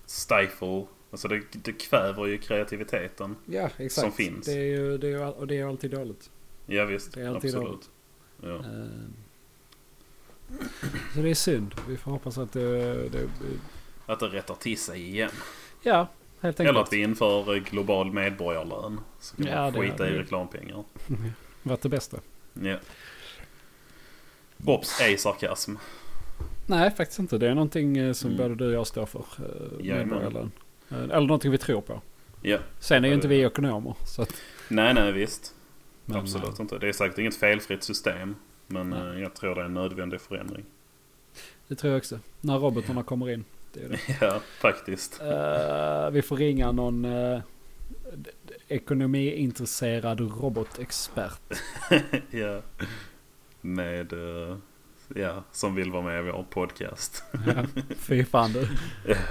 [0.08, 3.36] stifle, alltså det, det kväver ju kreativiteten.
[3.46, 3.94] Ja, exakt.
[3.94, 4.46] Som finns.
[4.46, 6.30] Det är ju, det är och det är ju alltid dåligt.
[6.70, 7.90] Ja visst, Det är alltid absolut.
[8.44, 8.56] Ja.
[8.56, 8.62] Eh,
[11.14, 11.76] Så det är synd.
[11.88, 12.94] Vi får hoppas att det...
[13.10, 13.30] det
[14.06, 15.30] Att det rättar till sig igen.
[15.84, 16.08] ja,
[16.42, 16.70] helt enkelt.
[16.76, 19.00] Eller att vi inför eh, global medborgarlön.
[19.20, 20.84] Så kan Ja, man det skita i hade- reklampengar.
[21.64, 22.18] varit det bästa.
[22.54, 22.78] Ja.
[24.66, 25.76] Ops, ej sarkasm.
[26.68, 27.38] Nej, faktiskt inte.
[27.38, 28.38] Det är någonting eh, som Mm.
[28.42, 29.24] både du och jag står för.
[29.84, 30.52] medborgarlön.
[30.90, 32.02] Eller någonting vi tror på.
[32.42, 32.58] Ja.
[32.80, 33.96] Sen är ju inte det- vi ekonomer.
[34.06, 34.34] Så att,
[34.68, 35.56] Nej, nej visst.
[36.10, 36.78] Men, Absolut eh, inte.
[36.78, 38.36] Det är säkert inget felfritt system.
[38.68, 39.00] Men Nej.
[39.00, 40.66] eh, jag tror det är en nödvändig förändring.
[41.68, 42.20] Det tror jag också.
[42.42, 43.46] När robotarna kommer in.
[43.74, 44.00] Det är det.
[44.22, 45.22] Ja, faktiskt.
[45.22, 47.42] Eh, vi får ringa någon uh,
[48.68, 51.62] ekonomiintresserad robotexpert.
[52.32, 52.62] ja.
[53.62, 54.14] Med...
[54.14, 54.58] eh,
[55.16, 57.24] Ja, som vill vara med i vår podcast.
[57.32, 57.64] Ja,
[58.00, 58.68] fy fan du.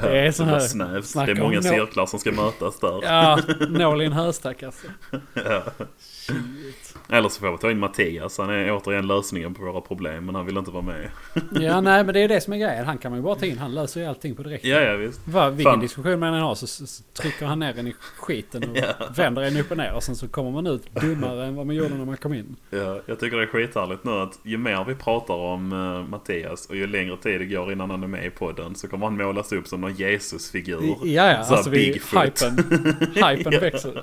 [0.02, 1.14] Det är så här- snävt.
[1.14, 3.00] Det är många cirklar som ska mötas där.
[3.02, 3.38] Ja,
[3.68, 4.86] nål i en höstack alltså.
[5.34, 5.62] Ja.
[5.98, 6.94] Shit.
[7.08, 8.38] Eller så får vi ta in Mattias.
[8.38, 10.26] Han är återigen lösningen på våra problem.
[10.26, 11.10] Men han vill inte vara med.
[11.52, 12.86] Ja, nej men det är det som är grejen.
[12.86, 13.58] Han kan man ju bara ta in.
[13.58, 14.64] Han löser ju allting på direkt.
[14.64, 15.28] Ja, ja visst.
[15.28, 15.80] Va, vilken Fan.
[15.80, 18.92] diskussion man än har så, så, så trycker han ner en i skiten och Ja.
[19.16, 19.92] vänder en upp och ner.
[19.92, 22.56] Och sen så kommer man ut dummare än vad man gjorde när man kom in.
[22.70, 26.66] Ja, jag tycker det är skithärligt nu att ju mer vi pratar om uh, Mattias
[26.66, 29.16] och ju längre tid det går innan han är med i podden så kommer han
[29.16, 30.82] målas upp som någon Jesusfigur.
[31.02, 31.36] Ja, ja.
[31.36, 32.24] Alltså vi, Bigfoot.
[32.24, 32.58] hypen,
[33.14, 33.60] hypen Ja.
[33.60, 34.02] växer.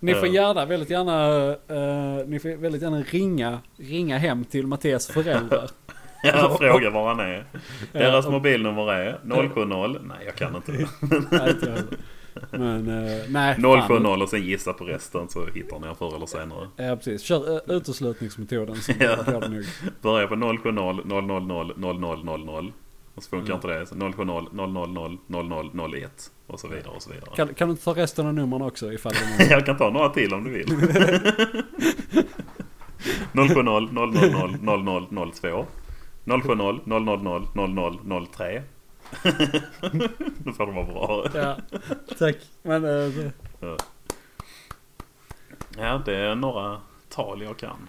[0.00, 5.06] Ni får gärna, väldigt gärna, eh, ni får väldigt gärna ringa, ringa hem till Mattias
[5.06, 5.70] föräldrar.
[6.24, 7.44] Ja, fråga var han är.
[7.92, 9.98] Deras Ja, och- mobilnummer är 070.
[10.02, 10.72] Nej, jag kan inte.
[11.30, 11.82] Nej, inte.
[12.50, 13.54] Men eh, nej.
[13.60, 13.82] fan.
[13.88, 16.68] 070 och sen gissa på resten så hittar ni er förr eller senare.
[16.76, 17.22] Ja precis.
[17.22, 19.16] Kör uh, uteslutningsmetoden Ja.
[19.16, 19.64] går det nog.
[20.02, 21.06] Börja på 070 000
[22.24, 22.72] 0000
[23.14, 23.56] och så funkar Mm.
[23.56, 23.86] inte det.
[23.86, 25.18] Så 070 000
[25.90, 27.30] 0001 och så vidare och så vidare.
[27.36, 29.44] Kan, kan du ta resten av numren också ifall det.
[29.50, 30.66] Jag kan ta några till om du vill.
[33.32, 35.66] 070 000 0002
[36.26, 36.56] 070
[37.54, 38.62] 000 0003
[40.44, 41.26] Nu får det vara bra.
[41.34, 41.56] Ja,
[42.18, 42.36] tack.
[42.62, 43.32] Men det-
[45.78, 47.88] Ja, det är några tal jag kan.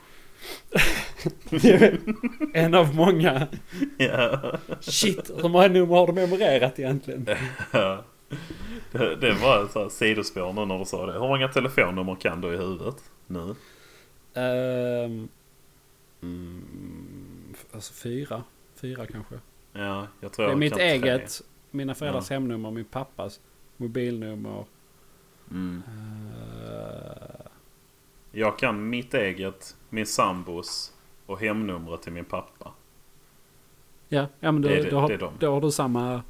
[2.54, 3.48] en av många.
[3.98, 4.40] Ja.
[4.82, 7.28] Shit, hur många nummer har du memorerat egentligen?
[7.72, 8.04] Ja.
[8.92, 11.14] Det, det var så här sidospår nu när du sa det.
[11.14, 12.96] Hur många telefonnummer kan du i huvudet
[13.28, 13.56] nu?
[16.22, 18.44] Mm, alltså fyra.
[18.82, 19.36] Fyra kanske.
[19.74, 20.88] Ja, jag tror Det är jag mitt kan tre.
[20.90, 22.34] eget, mina föräldrars Ja.
[22.36, 23.40] hemnummer, min pappas
[23.78, 24.66] mobilnummer.
[25.52, 25.82] Mm.
[26.68, 27.46] eh,
[28.32, 30.94] Jag kan mitt eget, min sambos
[31.26, 32.72] och hemnumret till min pappa.
[34.10, 36.22] ja, ja, men du, Det du har, det då har du samma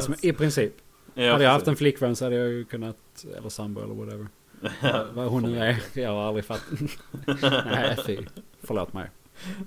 [0.00, 0.72] som, i princip.
[1.14, 4.26] ja, hade jag haft en flickvän så hade jag ju kunnat, eller sambo eller whatever.
[4.82, 5.76] Ja, Vad hon nu är.
[5.92, 6.80] Jag har aldrig fattat.
[7.66, 8.18] Nej, fy.
[8.62, 9.10] Förlåt mig.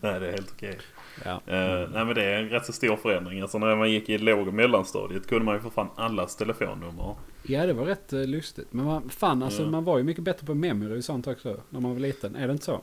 [0.02, 0.78] Nej, det är helt okej.
[1.25, 1.32] Ja.
[1.45, 3.41] Eh, nej men det är en rätt så stor förändring.
[3.41, 7.15] Alltså när man gick i låg och mellanstadiet kunde man ju för fan allas telefonnummer.
[7.43, 8.67] ja, det var rätt uh, lustigt.
[8.73, 9.69] Men man, fan alltså, Ja.
[9.69, 11.58] man var ju mycket bättre på memory och sånt också.
[11.69, 12.36] När man var liten.
[12.36, 12.82] Är det inte så?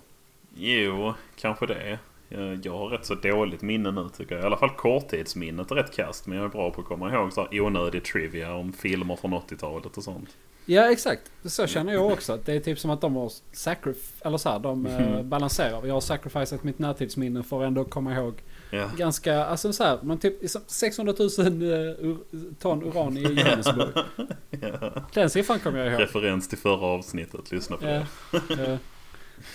[0.56, 1.98] Jo, kanske det.
[2.34, 4.42] Jag, jag har rätt så dåligt minne nu tycker jag.
[4.42, 6.26] I alla fall korttidsminnet är rätt kast.
[6.26, 9.34] Men jag är bra på att komma ihåg så här onödig trivia om filmer från
[9.34, 10.28] 80-talet och sånt.
[10.66, 11.32] Ja, exakt.
[11.44, 12.38] Så känner jag också.
[12.44, 13.96] Det är typ som att de har sacrif...
[14.24, 15.28] Eller så här, de eh, Mm.
[15.28, 15.86] balanserar.
[15.86, 18.34] Jag har sacrificat mitt närtidsminne för att ändå komma ihåg
[18.70, 20.34] Ja, ganska, alltså så här, men typ
[20.66, 21.28] 600 000
[21.62, 22.16] eh,
[22.58, 23.88] ton uran i Johannesburg.
[24.50, 24.90] ja.
[25.14, 26.00] Den siffran kommer jag ihåg.
[26.00, 27.50] Referens till förra avsnittet.
[27.52, 27.90] Lyssna på Ja.
[28.32, 28.54] det.
[28.62, 28.78] Ja.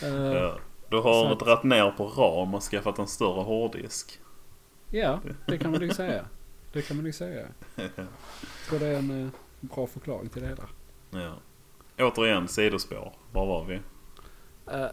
[0.03, 0.57] Eh, Ja.
[0.89, 4.19] Du har att- dragit ner på ram och skaffat en större hårddisk.
[4.91, 6.25] Ja, det kan man nog säga.
[6.73, 7.47] Det kan man nog säga.
[7.75, 7.89] Jag
[8.69, 10.63] tror det är en eh, bra förklaring till det hela.
[11.09, 11.33] Ja.
[12.05, 13.13] Återigen sidospår.
[13.31, 13.75] Var var vi?
[14.71, 14.87] Eh,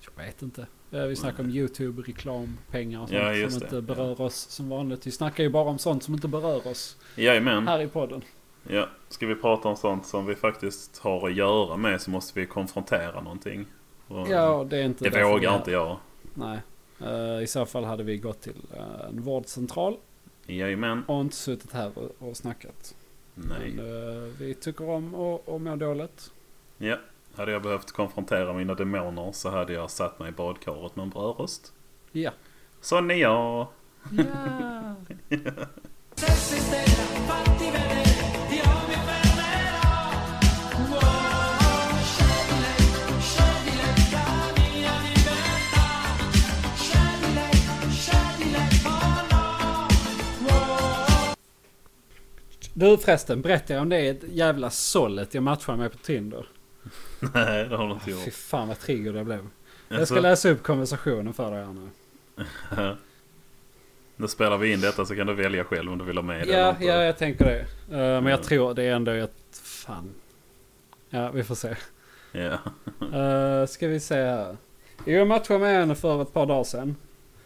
[0.00, 0.66] jag vet inte.
[0.90, 3.64] Vi snackar om YouTube, reklam, pengar och sånt Ja, som det.
[3.66, 5.06] inte berör oss som vanligt.
[5.06, 7.68] Vi snackar ju bara om sånt som inte berör oss Jajamän.
[7.68, 8.22] här i podden.
[8.68, 8.88] Ja.
[9.08, 12.46] Ska vi prata om sånt som vi faktiskt har att göra med så måste vi
[12.46, 13.66] konfrontera någonting.
[14.28, 15.96] Ja, det är inte det vågar inte jag.
[16.34, 16.58] Nej.
[17.00, 19.96] Eh, I så fall hade vi gått till eh, en vårdcentral
[20.46, 21.04] Jajamän.
[21.06, 22.94] och inte suttit här och, och snackat.
[23.34, 23.72] Nej.
[23.76, 26.30] Men eh, vi tycker om att må dåligt.
[26.78, 26.96] Ja.
[27.34, 31.10] Hade jag behövt konfrontera mina demoner så hade jag satt mig i badkaret med en
[31.10, 31.72] brödröst.
[32.12, 32.30] Ja.
[32.80, 33.66] Jag.
[34.10, 34.94] Ja.
[52.74, 56.46] Du förresten, berätta om det jävla sållet jag matchade med på Tinder.
[57.34, 58.32] Nej, det har du inte Fy gjort.
[58.34, 59.48] fan vad trigger det blev.
[59.88, 62.96] Jag ska läsa upp konversationen för dig här nu.
[64.16, 66.36] Nu spelar vi in detta så kan du välja själv om du vill ha med
[66.36, 66.84] det eller Ja, inte.
[66.84, 67.58] ja, jag tänker det.
[67.60, 68.44] Eh, men jag Ja.
[68.44, 69.34] tror det är ändå ett...
[69.62, 70.14] Fan.
[71.10, 71.76] Ja, vi får se.
[72.32, 72.58] Ja.
[73.02, 74.56] Uh, ska vi se här.
[75.04, 76.96] Jag matchade med henne för ett par dagar sedan.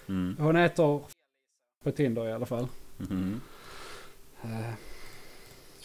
[0.09, 0.37] Mm.
[0.39, 1.01] Hon heter...
[1.85, 2.67] På Tinder i alla fall.
[3.11, 3.41] Mm.
[4.45, 4.71] Uh,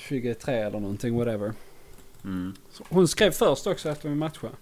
[0.10, 1.54] 23 eller någonting, whatever.
[2.24, 2.54] Mm.
[2.89, 4.54] Hon skrev först också efter vi matchade.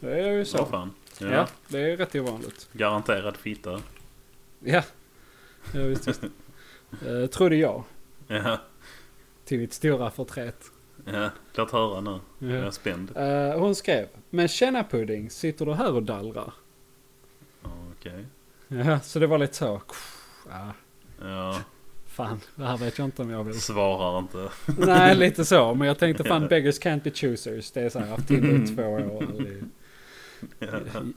[0.00, 0.58] Det är ju så.
[0.58, 0.90] Så fan.
[1.18, 1.26] Ja.
[1.32, 1.48] Ja.
[1.68, 2.68] det är rätt ovanligt.
[2.72, 3.80] Garanterad fitta.
[4.60, 4.82] Ja.
[5.74, 6.22] Ja, visst, visst.
[7.06, 7.84] Uh, trodde jag.
[8.26, 8.58] Ja.
[9.44, 10.64] Till mitt stora förtret.
[11.04, 11.30] Ja.
[11.54, 12.18] Låt höra nu.
[12.38, 12.72] Jag är Ja.
[12.72, 13.16] spänd.
[13.16, 14.06] Eh, hon skrev.
[14.30, 16.52] Men tjena Pudding, sitter du här och dallrar?
[17.62, 18.26] Ja, Okej.
[18.68, 19.82] Ja, så det var lite så.
[20.50, 20.72] Ja,
[21.20, 21.60] Ja,
[22.14, 23.60] fan, det här vet jag inte om jag vill.
[23.60, 24.48] svarar inte.
[24.78, 25.74] Nej, lite så.
[25.74, 27.70] Men jag tänkte fan beggars can't be choosers.
[27.70, 29.26] Det är så här, jag har haft Tinder i två år.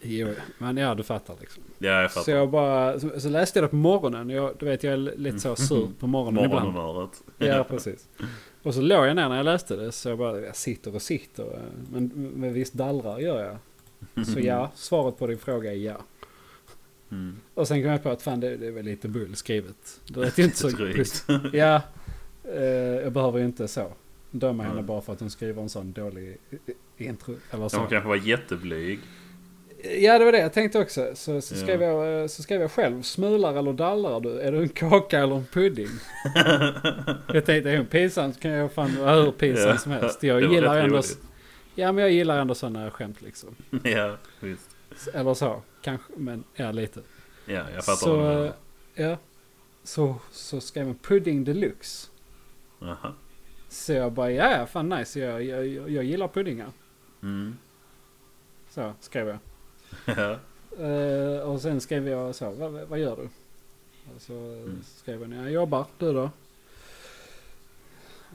[0.01, 1.63] Jo, men ja, du fattar liksom.
[1.77, 2.31] Ja, jag Så fattar.
[2.31, 4.29] jag bara, så, så läste jag det på morgonen.
[4.29, 6.73] Jag, du vet, jag är lite så sur på morgonen ibland.
[6.73, 7.21] Morgonhumöret.
[7.37, 8.07] Ja, precis.
[8.63, 9.91] Och så låg jag ner när jag läste det.
[9.91, 11.59] Så jag bara, jag sitter och sitter.
[11.91, 14.25] Men, men visst dallrar gör jag.
[14.27, 15.97] Så ja, svaret på din fråga är ja.
[17.11, 17.35] Mm.
[17.53, 19.99] Och sen kom jag på att fan det, det är väl lite bull skrivet.
[20.07, 20.67] Det lät ju inte så...
[20.77, 21.25] Drygt.
[21.53, 21.81] Ja,
[22.55, 22.63] eh,
[23.03, 23.91] jag behöver ju inte så
[24.31, 26.37] döma henne bara för att hon skriver en sån dålig
[26.97, 27.35] intro.
[27.51, 27.77] Eller så.
[27.77, 28.99] Hon kanske var jätteblyg.
[29.99, 31.11] Ja, det var det jag tänkte också.
[31.15, 31.61] Så, så, Ja.
[31.61, 33.01] skrev jag, eh, så skrev jag själv.
[33.01, 34.39] Smular eller dallrar du?
[34.39, 35.87] Är du en kaka eller en pudding?
[37.33, 39.77] jag tänkte, är hon pinsam kan jag fan vara hur pinsam Ja.
[39.77, 40.23] som helst.
[40.23, 40.95] Jag gillar ändå...
[40.95, 41.17] roligt.
[41.75, 43.55] Ja, men jag gillar ändå sådana skämt liksom.
[43.83, 44.66] Ja, visst.
[45.13, 46.13] Eller så, kanske.
[46.15, 47.01] Men ja, lite.
[47.45, 48.51] Ja, jag fattar så,
[48.95, 49.17] ja.
[49.83, 52.07] Så, så skrev jag pudding deluxe.
[52.81, 53.13] Aha.
[53.69, 55.19] Så jag bara, ja, fan nice.
[55.19, 56.71] Jag, jag, jag, jag gillar puddingar.
[57.23, 57.57] Mm.
[58.69, 59.37] Så skrev jag.
[60.17, 60.37] Ja.
[60.85, 63.29] Eh, och sen skrev jag så, vad, vad gör du?
[64.15, 64.83] Och så Mm.
[64.83, 66.29] skrev jag, jag jobbar, du då?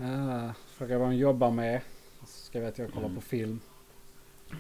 [0.01, 1.81] Uh, frågade vad hon jobbar med.
[2.21, 3.15] Så skrev jag att jag kollar Mm.
[3.15, 3.61] på film.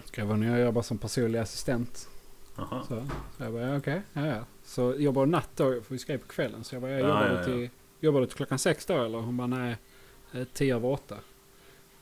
[0.05, 2.09] Skrev hon, jag jobbar som personlig assistent.
[2.57, 2.83] Aha.
[2.89, 4.45] Så, så jag bara, okej, ja, ja.
[4.65, 5.65] Så jobbar du natt då?
[5.65, 6.65] För vi skrev på kvällen.
[6.65, 9.19] Så jag bara, ja, Ja, jobbar, ja, till, jobbar du till klockan sex då eller?
[9.19, 9.77] Hon bara, nej,
[10.33, 11.17] eh, tio över åtta.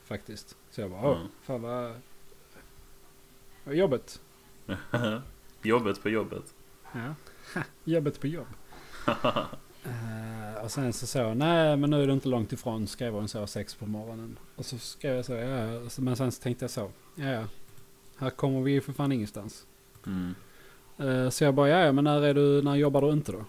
[0.03, 0.57] Faktiskt.
[0.71, 1.27] Så jag bara, åh, Mm.
[1.43, 1.93] fan vad...
[3.63, 4.21] vad jobbet.
[5.61, 6.43] Jobbet på jobbet.
[6.93, 7.13] Ja.
[7.55, 8.47] Ha, jobbet på jobb.
[9.83, 13.13] Eh, och sen så sa jag, nej men nu är du inte långt ifrån, skrev
[13.13, 14.39] hon så sex på morgonen.
[14.55, 17.43] Och så skrev jag så, ja, men sen så tänkte jag så, ja.
[18.21, 19.65] Här kommer vi ju för fan ingenstans.
[20.05, 20.35] Mm.
[20.97, 23.45] Eh, så jag bara, ja ja men när är du, när jobbar du inte då?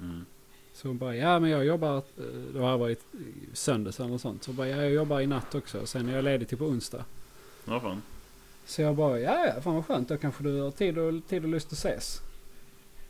[0.00, 0.24] Mm.
[0.72, 2.02] Så hon bara, ja men jag jobbar, eh,
[2.52, 3.04] det har varit
[3.52, 4.42] söndags eller sånt.
[4.44, 5.86] Så hon bara, ja jag jobbar i natt också.
[5.86, 7.04] Sen är jag ledig till på onsdag.
[7.64, 8.02] Ja, fan.
[8.64, 11.42] Så jag bara, ja ja fan vad skönt, då kanske du har tid och, tid
[11.44, 12.20] och lust att ses.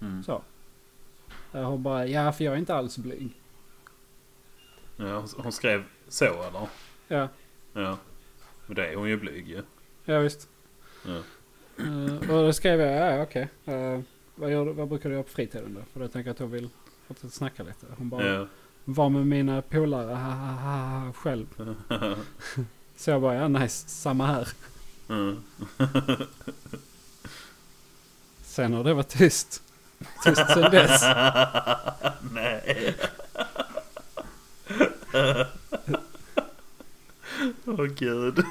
[0.00, 0.22] Mm.
[0.22, 0.42] Så.
[1.52, 3.30] Eh, Hon bara, ja för jag är inte alls blyg.
[4.96, 6.68] Ja, hon- skrev så eller?
[7.08, 7.28] Ja,
[7.72, 7.98] Ja.
[8.68, 9.62] Och det är hon ju blyg ju.
[10.04, 10.48] ja visst.
[11.06, 11.16] Ja.
[11.84, 13.48] Eh, och då skrev jag, ja okej.
[13.64, 14.00] Eh,
[14.34, 15.80] vad, gör du, vad brukar du göra på fritiden då?
[15.92, 16.68] För jag tänker att hon vill
[17.08, 17.86] fortsätta snacka lite.
[17.98, 18.46] Hon bara, Ja.
[18.84, 20.52] var med mina polare, ha, ha,
[21.00, 21.46] ha, själv.
[22.96, 24.48] Så jag bara, ja nice, samma här.
[25.08, 25.42] Mm.
[28.42, 29.62] Sen har det varit tyst.
[30.24, 31.02] Tyst sen dess.
[32.32, 32.96] Nej.
[37.66, 38.44] Åh gud.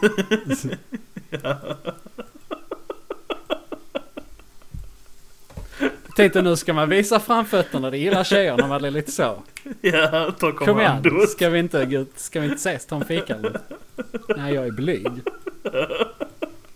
[6.16, 9.44] Tänkte nu ska man visa framfötterna, det gillar tjejer när man är lite så.
[9.82, 11.30] Ja, ta Kom igen, kommandot.
[11.30, 13.60] ska vi inte, gå ut- ska vi inte ses, ta en fika eller?
[14.38, 15.08] Nej, jag är blyg.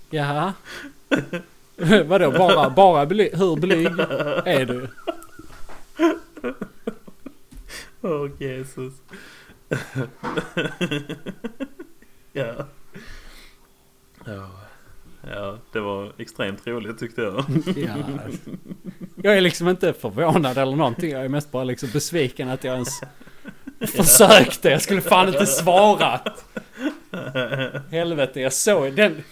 [0.09, 0.53] Jaha?
[2.05, 3.37] Vadå, bara, bara blyg?
[3.37, 3.87] Hur blyg
[4.45, 4.87] är du?
[8.01, 8.93] Åh Jesus.
[12.33, 12.67] Ja.
[14.25, 14.49] ja.
[15.31, 17.45] Ja, det var extremt roligt tyckte jag.
[17.75, 17.95] Ja.
[19.23, 21.11] Jag är liksom inte förvånad eller någonting.
[21.11, 23.01] Jag är mest bara liksom besviken att jag ens
[23.79, 24.69] försökte.
[24.69, 26.45] Jag skulle fan inte svarat.
[27.91, 29.23] Helvete, jag såg den.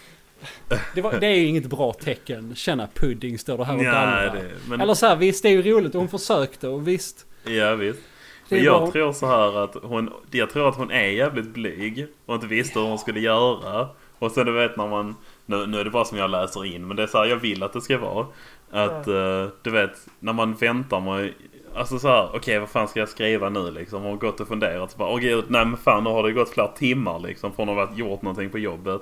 [0.96, 2.56] Det, var, det är ju inget bra tecken.
[2.56, 4.36] Känna pudding står det här och dallrar.
[4.36, 5.94] det, men, Eller så här, visst det är ju roligt.
[5.94, 7.26] Hon försökte och visst.
[7.44, 8.00] ja visst.
[8.52, 12.36] Är jag tror så här att hon, jag tror att hon är jävligt blyg och
[12.36, 13.88] inte visste hur hon skulle göra.
[14.20, 16.88] Och sen du vet när man, nu, nu är det bara som jag läser in
[16.88, 18.26] men det är så här jag vill att det ska vara.
[18.72, 21.34] Att eh, du vet när man väntar med,
[21.76, 24.02] alltså så här okej vad fan ska jag skriva nu liksom.
[24.02, 26.32] Hon har gått och funderat så bara åh gud nej men fan nu har det
[26.32, 29.02] gått flera timmar liksom från att ha varit gjort någonting på jobbet.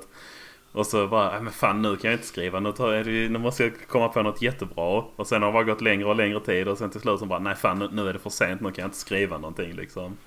[0.80, 2.60] Och så bara, nej men fan nu kan jag inte skriva.
[2.60, 5.04] Nu, tar jag, nu måste jag komma på något jättebra.
[5.15, 6.68] Och sen har det bara gått längre och längre tid.
[6.68, 8.62] Och sen till slut så bara, nej fan nu, nu är det för sent.
[8.62, 10.18] Nu kan jag inte skriva någonting liksom.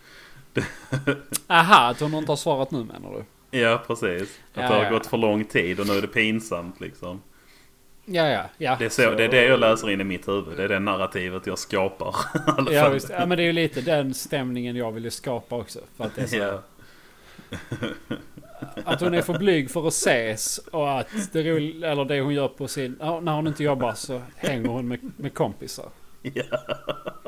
[1.46, 3.58] Aha, att hon inte har svarat nu menar du?
[3.58, 4.22] Ja precis.
[4.22, 4.90] Att Ja, det har ja.
[4.90, 7.22] gått för lång tid och nu är det pinsamt liksom.
[8.04, 8.76] Ja, ja, ja.
[8.78, 10.56] Det är, så, det är det jag läser in i mitt huvud.
[10.56, 12.16] Det är det narrativet jag skapar.
[12.70, 13.10] Ja, visst.
[13.10, 15.78] ja men det är ju lite den stämningen jag vill skapa också.
[15.96, 16.60] För att det är så, Ja.
[18.84, 22.34] Att hon är för blyg för att ses och att det, roll, eller det hon
[22.34, 22.96] gör på sin...
[23.00, 25.88] När hon inte jobbar så hänger hon med, med kompisar.
[26.22, 26.44] Ja.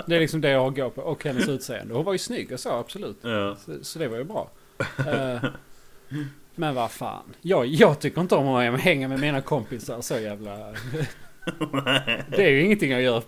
[0.07, 1.03] Det är liksom det jag har gå på.
[1.03, 1.94] Och hennes utseende.
[1.94, 3.16] Hon var ju snygg och så, absolut.
[3.23, 3.57] Ja.
[3.64, 4.51] Så, så det var ju bra.
[4.99, 5.44] Eh,
[6.55, 7.35] men vad fan.
[7.40, 10.57] Jag, jag tycker inte om att hänga med mina kompisar så jävla...
[12.29, 13.23] Det är ju ingenting jag gör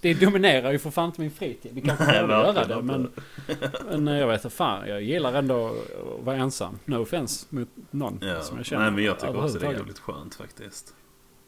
[0.00, 1.70] Det dominerar ju för fan inte min fritid.
[1.74, 3.10] Det kanske borde göra det men...
[4.04, 4.88] Men jag vet inte fan.
[4.88, 6.78] Jag gillar ändå att vara ensam.
[6.84, 8.40] No offense mot någon Ja.
[8.40, 8.82] som jag känner.
[8.82, 10.94] Nej men jag tycker också det är jävligt skönt faktiskt.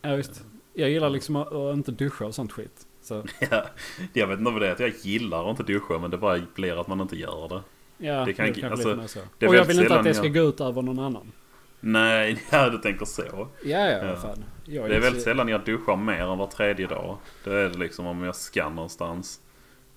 [0.02, 0.44] Ja visst.
[0.74, 2.86] Jag gillar liksom att, att inte duscha och sånt skit.
[3.02, 3.66] Så Ja,
[4.12, 6.38] jag vet inte vad det är att jag gillar att inte duscha men det bara
[6.54, 7.62] blir att man inte gör det.
[8.06, 9.26] ja, Det kan- kanske alltså, så.
[9.38, 11.32] det Och jag vill inte att det ska jag- gå ut över någon annan.
[11.80, 13.22] Nej, ja du tänker så.
[13.22, 14.16] Ja, ja, Ja.
[14.16, 14.44] fan.
[14.64, 17.18] Jag Det är väldigt sällan jag duschar mer än var tredje dag.
[17.44, 19.40] Det är det liksom om jag ska någonstans.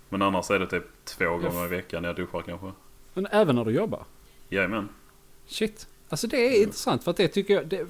[0.10, 2.72] Men annars är det typ två gånger i veckan jag duschar kanske.
[3.13, 4.06] Men även när du jobbar?
[4.50, 4.89] Jajamän.
[5.48, 5.88] Shit.
[6.10, 7.67] Alltså det är intressant för att det tycker jag...
[7.67, 7.88] Det,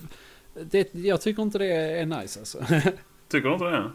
[0.54, 2.58] det, jag tycker inte det är nice alltså.
[3.34, 3.92] Tycker du inte det?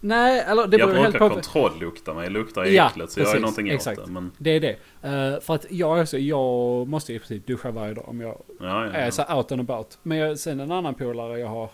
[0.00, 1.34] Nej, eller det jag beror helt brukar på...
[1.34, 2.30] kontrolllukta mig.
[2.30, 3.98] Luktar Ja, äckligt så jag är precis, någonting exakt.
[3.98, 4.12] åt det.
[4.12, 4.76] Men Det är det.
[5.02, 8.36] Eh, för att jag, är så, jag måste i princip duscha varje dag om jag
[8.60, 9.98] ja, ja, är så out and about.
[10.02, 11.64] Men jag, sen en annan polare jag har.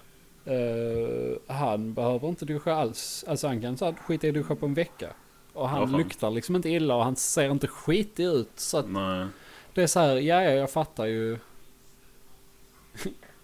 [0.45, 3.25] eh, han behöver inte duscha alls.
[3.29, 5.09] Alltså han kan så här, skita i att duscha på en vecka.
[5.53, 8.51] Och han luktar liksom inte illa och han ser inte skitig ut.
[8.57, 9.27] Så att Nej.
[9.75, 11.39] det är så här, ja ja jag fattar ju.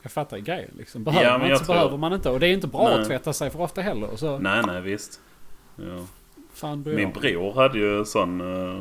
[0.04, 1.04] Jag fattar grejen liksom.
[1.04, 2.30] Behöver Ja, man men inte så tror- behöver man inte.
[2.30, 3.00] Och det är inte bra Nej.
[3.00, 4.08] att tvätta sig för ofta heller.
[4.16, 5.20] Så nej, nej visst.
[5.76, 6.06] Ja.
[6.54, 8.80] fan bryr Min bror hade ju sån uh,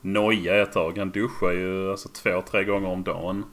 [0.00, 0.98] noja ett tag.
[0.98, 3.44] Han duschar ju alltså två, tre gånger om dagen.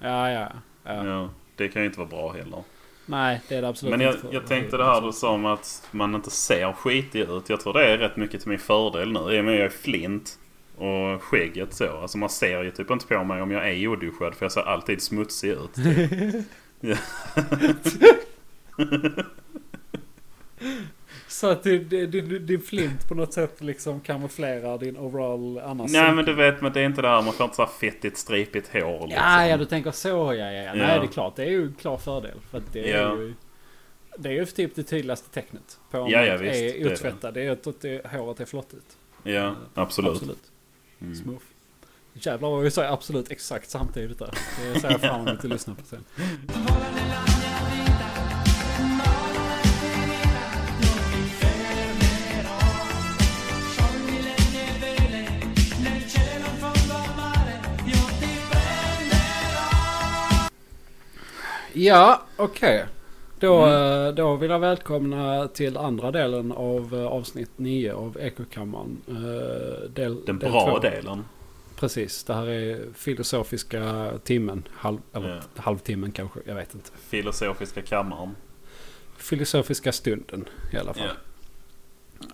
[0.00, 0.48] Ja ja.
[0.84, 1.06] ja.
[1.06, 1.28] Ja.
[1.56, 2.62] Det kan ju inte vara bra heller.
[3.06, 4.26] Nej det är det absolut Men jag, inte.
[4.26, 7.48] för- jag tänkte det här du sa om att man inte ser skitig ut.
[7.48, 9.18] Jag tror det är rätt mycket till min fördel nu.
[9.36, 10.38] I och med att jag är flint
[10.78, 11.98] och skägget så.
[11.98, 14.60] Alltså man ser ju typ inte på mig om jag är oduschad för jag ser
[14.60, 15.74] alltid smutsig ut.
[15.74, 16.44] Typ.
[21.28, 25.90] Så att din, din, din flint på något sätt liksom kamouflerar din overall annars.
[25.92, 27.22] Nej men du vet, men det är inte det här.
[27.22, 29.10] Man får inte så här fettigt stripigt hår liksom.
[29.24, 30.08] Ja, ja, du tänker så.
[30.08, 30.74] Ja, ja, ja.
[30.74, 31.00] Nej, Ja.
[31.00, 31.36] det är klart.
[31.36, 32.38] Det är ju en klar fördel.
[32.50, 33.16] För det är Ja.
[33.16, 33.34] ju...
[34.18, 37.34] Det är ju typ det tydligaste tecknet på om Ja, ja, visst, är otvättad.
[37.34, 38.96] Det är att det, håret är flottigt.
[39.22, 40.12] Ja, absolut.
[40.16, 40.42] Absolut.
[41.00, 41.14] Mm.
[41.14, 41.44] Smooth.
[42.12, 44.34] Jävlar vad vi säger absolut exakt samtidigt där.
[44.74, 46.04] Det ser jag fram emot att lyssna på sen.
[61.72, 62.86] Ja, okej.
[63.40, 64.06] Då, Mm.
[64.08, 69.02] eh, då vill jag välkomna till andra delen av eh, avsnitt 9 av Ekokammaren.
[69.08, 70.78] Eh, Del, Den del bra två.
[70.78, 71.24] delen.
[71.76, 74.62] Precis, det här är filosofiska timmen.
[74.72, 76.90] Halv, eller halvtimmen kanske, jag vet inte.
[77.08, 78.36] Filosofiska kammaren.
[79.16, 81.08] Filosofiska stunden i alla fall.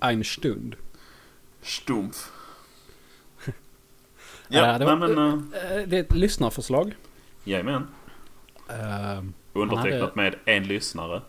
[0.01, 0.77] Ein Stund.
[1.63, 2.31] Stumpf.
[4.49, 5.19] Ja, Ja, det nej var- men...
[5.19, 6.95] Uh, Det är ett lyssnarförslag.
[7.45, 7.87] jajamän.
[8.69, 9.23] Eh,
[9.55, 11.23] Undertecknat hade- med en lyssnare.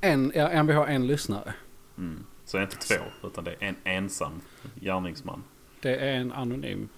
[0.00, 1.54] En, ja, MBH en lyssnare.
[1.98, 2.24] Mm.
[2.44, 4.40] Så det är inte två, utan det är en ensam
[4.80, 5.42] gärningsman.
[5.80, 6.88] Det är en anonym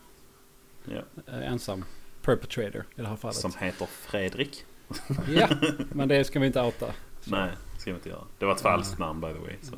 [0.84, 1.02] Ja.
[1.32, 1.84] eh, ensam
[2.22, 3.36] perpetrator i det här fallet.
[3.36, 4.64] Som heter Fredrik.
[5.28, 5.48] Ja,
[5.92, 6.86] men det ska vi inte outa.
[7.24, 8.24] Nej, det ska vi inte göra.
[8.38, 9.54] Det var ett falskt namn by the way.
[9.62, 9.74] Så.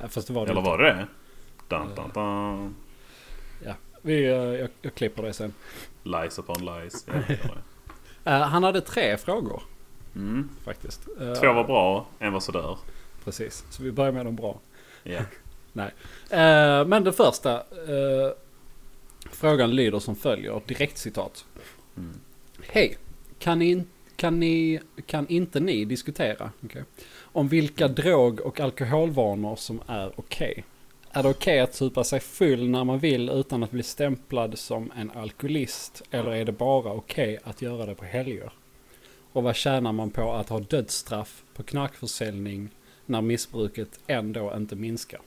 [0.00, 0.70] Ja, fast det var det Eller inte.
[0.70, 1.06] var det?
[1.68, 2.74] Dun, dun, dun.
[4.02, 5.54] Vi, eh, jag, jag klipper det sen.
[6.02, 7.04] Lies upon lies.
[7.08, 7.38] Ja, det.
[8.24, 9.62] Eh, han hade tre frågor
[10.16, 10.48] Mm.
[10.64, 11.00] faktiskt.
[11.20, 12.78] Eh, Två var bra, en var sådär.
[13.24, 14.60] Precis, så vi börjar med de bra.
[15.02, 15.20] Ja.
[16.30, 18.32] Eh, men den första eh,
[19.30, 21.44] frågan lyder som följer, direkt citat.
[21.96, 22.20] Mm.
[22.68, 22.96] Hej,
[23.38, 23.84] kan, ni,
[24.16, 26.84] kan, ni, kan inte ni diskutera okej,
[27.20, 30.64] om vilka drog och alkoholvanor som är okej?
[31.10, 34.92] Är det okej att supa sig full när man vill utan att bli stämplad som
[34.96, 36.02] en alkoholist?
[36.10, 38.52] Eller är det bara okej att göra det på helger?
[39.36, 42.68] Och vad tjänar man på att ha dödsstraff på knarkförsäljning
[43.06, 45.20] när missbruket ändå inte minskar?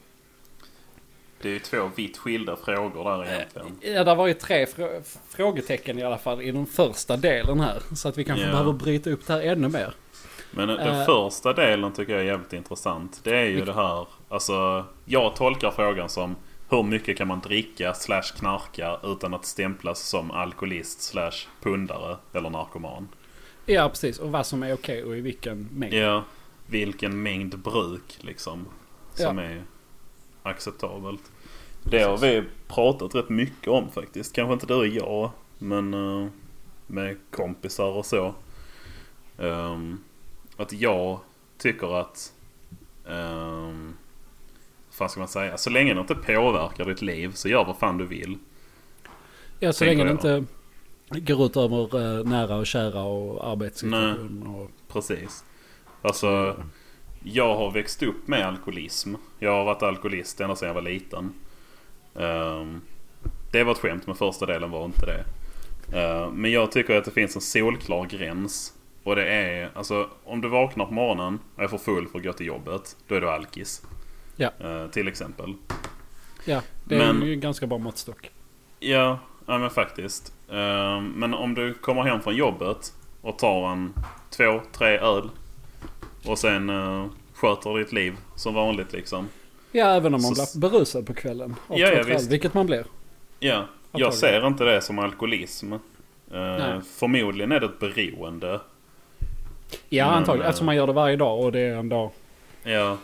[1.42, 3.78] Det är ju två vitt skilda frågor där egentligen.
[3.82, 4.90] Ja, det var ju tre frå
[5.30, 7.82] frågetecken i alla fall i den första delen här.
[7.96, 8.52] Så att vi kanske Ja.
[8.52, 9.94] behöver bryta upp det här ännu mer.
[10.52, 11.06] Men den Eh.
[11.06, 13.20] första delen tycker jag är jävligt intressant.
[13.24, 14.08] Det är ju det här.
[14.30, 16.36] Alltså, jag tolkar frågan som
[16.70, 22.50] hur mycket kan man dricka slash knarka utan att stämplas som alkoholist slash pundare eller
[22.50, 23.08] narkoman?
[23.70, 24.20] Ja, precis.
[24.20, 25.94] Och vad som är okej och i vilken mängd.
[25.94, 26.24] Ja,
[26.66, 28.66] vilken mängd bruk liksom
[29.14, 29.44] som Ja.
[29.44, 29.64] är
[30.44, 31.32] acceptabelt.
[31.84, 34.34] Det har vi pratat rätt mycket om faktiskt.
[34.36, 36.28] Kanske inte du och jag, men eh,
[36.88, 38.34] med kompisar och så.
[39.38, 40.04] Ehm,
[40.58, 41.20] att jag
[41.58, 42.34] tycker att...
[43.06, 43.98] Um,
[44.98, 45.58] vad ska man säga?
[45.58, 48.38] Så länge det inte påverkar ditt liv så gör vad fan du vill.
[49.60, 50.44] Ja, så länge det inte
[51.10, 54.48] går ut över eh, nära och kära och arbetssituation.
[54.48, 55.44] Och, Precis.
[56.02, 56.56] Alltså,
[57.24, 59.16] Jag har växt upp med alkoholism.
[59.40, 61.34] Jag har varit alkoholist ända sedan jag var liten.
[62.16, 62.82] Ehm,
[63.52, 65.26] det var ett skämt men första delen var inte det.
[66.00, 68.74] Ehm, men jag tycker att det finns en solklar gräns.
[69.04, 72.24] Och det är alltså om du vaknar på morgonen och är för full för att
[72.26, 72.96] gå till jobbet.
[73.08, 73.82] Då är du alkis.
[74.36, 74.50] Ja.
[74.60, 75.54] Ehm, till exempel.
[76.46, 78.32] Ja, det är Men- ju en ganska bra måttstock.
[78.80, 80.34] Ja, ja men faktiskt.
[80.52, 83.94] Ehm, men om du kommer hem från jobbet och tar en
[84.30, 85.30] två, tre öl.
[86.26, 89.28] Och sen uh, sköter ditt liv som vanligt liksom.
[89.72, 91.56] Ja, även om man Så- blir berusad på kvällen.
[91.70, 92.32] Ja, ja, visst.
[92.32, 92.86] vilket man blir.
[93.40, 95.74] Ja, jag ser inte det som alkoholism.
[95.74, 95.80] Uh,
[96.32, 96.82] Nej.
[97.00, 98.60] förmodligen är det ett beroende.
[99.90, 100.42] Ja, Men, antagligen.
[100.46, 102.12] eh, Eftersom man gör det varje dag och det är en dag.
[102.64, 102.98] Ja.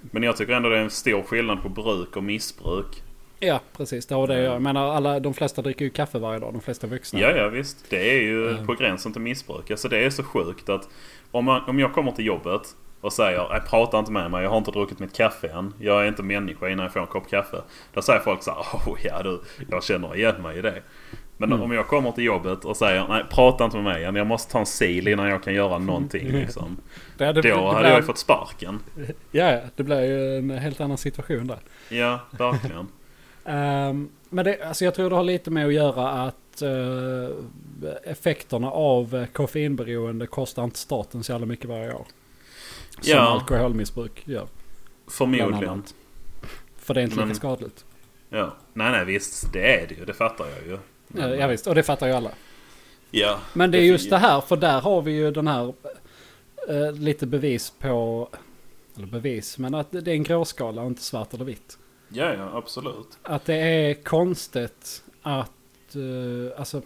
[0.00, 3.02] Men jag tycker ändå det är en stor skillnad på bruk och missbruk.
[3.40, 4.06] Ja, precis.
[4.06, 6.52] Det har det jag menar, alla, de flesta dricker ju kaffe varje dag.
[6.52, 7.20] De flesta vuxna.
[7.20, 7.90] Ja, ja visst.
[7.90, 8.66] Det är ju Mm.
[8.66, 9.70] på gränsen till missbruk.
[9.70, 10.88] Alltså det är så sjukt att
[11.30, 12.62] om, man, om jag kommer till jobbet
[13.00, 15.74] och säger "Nej, prata inte med mig, jag har inte druckit mitt kaffe än.
[15.80, 17.56] Jag är inte människa innan jag får en kopp kaffe.
[17.94, 20.82] Då säger folk så här, oh ja du, jag känner igen mig i det.
[21.40, 21.62] Men Mm.
[21.62, 24.52] om jag kommer till jobbet och säger nej prata inte med mig än, jag måste
[24.52, 26.76] ta en sil innan jag kan göra någonting liksom.
[27.18, 28.80] Det, det, det, Då det hade blir- jag ju fått sparken.
[29.30, 31.58] Ja, ja, det blir ju en helt annan situation där.
[31.88, 32.88] Ja, verkligen.
[33.48, 37.28] Ehm, men det, alltså jag tror det har lite med att göra att eh,
[38.04, 42.06] effekterna av eh, koffeinberoende kostar inte staten så jävla mycket varje år.
[43.00, 43.18] Som Ja.
[43.20, 44.46] alkoholmissbruk gör.
[45.06, 45.82] Förmodligen.
[46.76, 47.84] För det är inte lika Men- skadligt.
[48.30, 48.54] Ja.
[48.72, 49.52] Nej, nej visst.
[49.52, 50.04] Det är det ju.
[50.04, 50.78] Det fattar jag ju.
[51.22, 52.30] Ja, ja visst, och det fattar ju alla.
[53.10, 53.38] Ja.
[53.52, 55.72] Men det är just det här, för där har vi ju den här
[56.68, 58.28] eh, lite bevis på,
[58.96, 61.78] eller bevis, men att det är en gråskala och inte svart eller vitt.
[62.08, 63.18] Ja, ja, absolut.
[63.22, 65.50] Att det är konstigt att,
[65.94, 66.82] eh, alltså,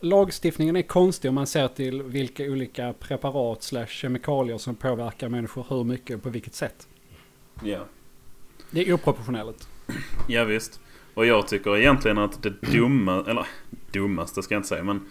[0.00, 5.66] lagstiftningen är konstig om man ser till vilka olika preparat slash kemikalier som påverkar människor
[5.68, 6.88] hur mycket och på vilket sätt.
[7.62, 7.84] Ja.
[8.70, 9.68] Det är oproportionerligt.
[10.28, 10.80] Ja, visst.
[11.14, 13.46] Och jag tycker egentligen att det dumma, eller
[13.92, 15.08] dummaste ska jag inte säga, men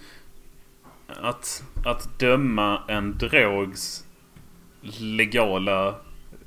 [1.08, 4.06] att, att döma en drogs
[5.00, 5.96] legala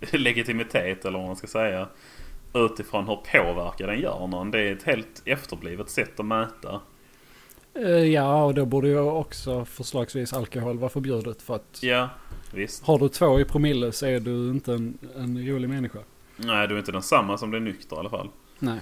[0.12, 1.88] legitimitet, eller vad man ska säga,
[2.55, 4.51] utifrån hur påverkad den gör någon.
[4.51, 6.80] Det är ett helt efterblivet sätt att mäta.
[7.74, 12.09] Eh, ja, och då borde ju också förslagsvis alkohol vara förbjudet för att Ja,
[12.55, 12.84] visst.
[12.86, 15.99] har du två i promille så är du inte en, en rolig människa.
[16.36, 18.28] Nej, du är inte densamma som är nykter i alla fall.
[18.59, 18.78] Nej.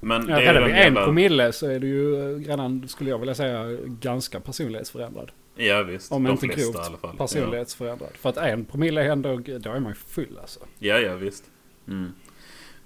[0.00, 1.04] Men Ja, det är redan den vid en jävla...
[1.04, 5.30] promille så är du ju eh, redan, skulle jag vilja säga, ganska personlighetsförändrad.
[5.56, 6.12] Ja, visst.
[6.12, 7.16] Om De inte flesta grovt i alla fall.
[7.16, 8.08] personlighetsförändrad.
[8.20, 10.60] För att en promille är ändå, då är man ju full alltså.
[10.78, 11.44] Ja, ja visst.
[11.88, 12.12] Mm.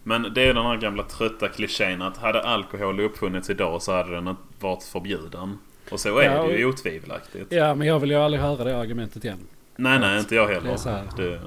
[0.03, 4.11] Men det är den här gamla trötta klichén att hade alkohol uppfunnits idag så hade
[4.21, 5.59] den varit förbjuden.
[5.91, 7.53] Och så är Ja, det ju och- otvivelaktigt.
[7.53, 9.39] Ja, men jag vill ju aldrig höra det argumentet igen.
[9.77, 10.77] Nej, nej, inte jag Det är heller.
[10.77, 11.09] så här.
[11.17, 11.41] Det,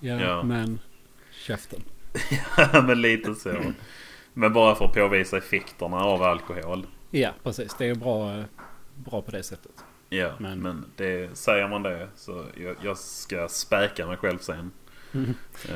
[0.00, 0.42] Ja, Ja.
[0.42, 0.78] men
[1.32, 1.80] käften.
[2.86, 3.54] men lite så.
[4.34, 6.86] Men bara för att påvisa effekterna av alkohol.
[7.10, 7.74] Ja, precis.
[7.78, 8.44] Det är bra,
[8.94, 9.72] bra på det sättet.
[10.12, 14.70] Ja, men, Men- det, säger man det så jag, jag ska späka mig själv sen.
[15.14, 15.20] Eh,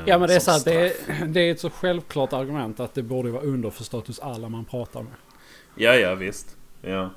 [0.06, 2.94] Ja, men det är så här, det, är, det är ett så självklart argument att
[2.94, 5.12] det borde vara underförstått hos alla man pratar med.
[5.74, 6.56] Ja, ja visst.
[6.82, 7.10] Ja.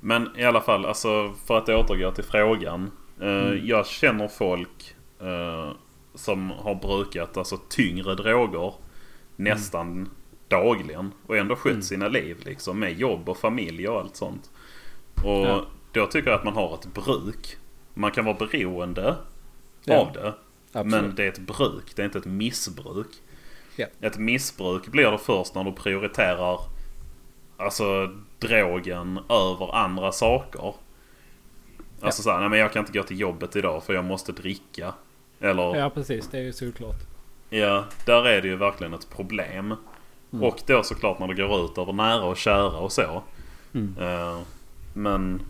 [0.00, 2.90] Men i alla fall, alltså för att återgå till frågan.
[3.20, 3.66] Eh, Mm.
[3.66, 5.70] Jag känner folk eh,
[6.14, 8.74] som har brukat alltså tyngre droger
[9.36, 10.10] nästan
[10.48, 11.12] dagligen.
[11.26, 11.82] Och ändå skött Mm.
[11.82, 14.50] sina liv liksom med jobb och familj och allt sånt.
[15.24, 15.66] Och Ja.
[15.96, 17.56] Då tycker jag att man har ett bruk.
[17.94, 19.16] Man kan vara beroende
[19.84, 20.34] Ja, av det.
[20.72, 20.86] Absolut.
[21.04, 23.08] Men det är ett bruk, det är inte ett missbruk.
[23.76, 23.86] Ja.
[24.00, 26.60] Ett missbruk blir det först när du prioriterar
[27.56, 30.74] alltså drogen över andra saker.
[32.00, 34.94] Alltså såhär, nej men jag kan inte gå till jobbet idag för jag måste dricka.
[35.40, 36.28] Eller, ja, Ja, precis.
[36.28, 37.00] Det är ju solklart.
[38.04, 39.74] där är det ju verkligen ett problem.
[40.32, 40.44] Mm.
[40.44, 43.22] Och då såklart när det går ut över nära och kära och så.
[43.74, 43.94] Mm.
[44.00, 44.38] Eh,
[44.94, 45.42] men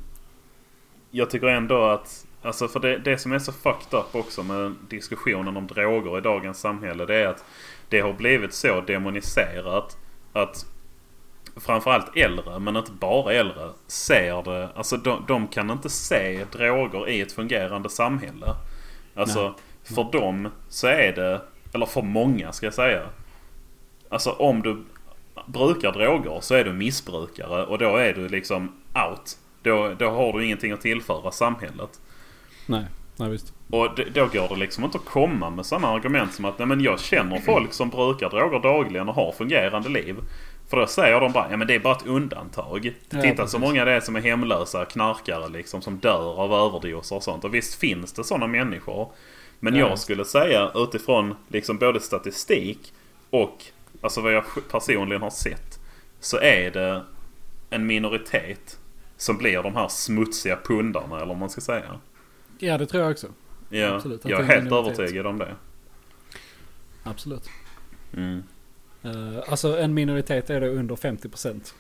[1.17, 4.75] jag tycker ändå att, alltså för det, det som är så fucked up också med
[4.89, 7.45] diskussionen om droger i dagens samhälle det är att
[7.89, 9.97] det har blivit så demoniserat
[10.33, 10.67] att
[11.57, 14.69] framförallt äldre, men inte bara äldre, ser det.
[14.75, 18.55] Alltså de, de kan inte se droger i ett fungerande samhälle.
[19.15, 19.55] Alltså Nej.
[19.83, 21.41] för dem så är det,
[21.75, 23.03] eller för många ska jag säga.
[24.09, 24.85] Alltså om du
[25.47, 29.39] brukar droger så är du missbrukare och då är du liksom out.
[29.67, 32.01] Då, då har du ingenting att tillföra samhället.
[32.67, 32.85] Nej,
[33.17, 33.53] nej visst.
[33.71, 36.69] Och det, då går det liksom inte att komma med sådana argument som att Nej,
[36.69, 40.17] men jag känner folk som brukar droger dagligen och har fungerande liv.
[40.71, 42.87] För då säger de bara ja men det är bara ett undantag.
[43.11, 43.51] Ja, Titta precis.
[43.53, 47.45] så många det är som är hemlösa knarkare liksom som dör av överdoser och sånt.
[47.45, 49.13] Och visst finns det sådana människor.
[49.61, 50.03] Men Ja, jag just.
[50.03, 52.93] skulle säga utifrån liksom både statistik
[53.31, 53.65] och
[54.01, 55.79] alltså vad jag personligen har sett.
[56.21, 57.03] Så är det
[57.71, 58.79] en minoritet
[59.17, 62.01] som blir de här smutsiga pundarna eller vad man ska säga.
[62.59, 63.27] Ja, det tror jag också.
[63.71, 65.55] Ja, Absolut, jag är helt övertygad om det.
[67.03, 67.49] Absolut.
[68.17, 68.43] Mm.
[69.05, 71.73] Uh, alltså en minoritet är det under 50%.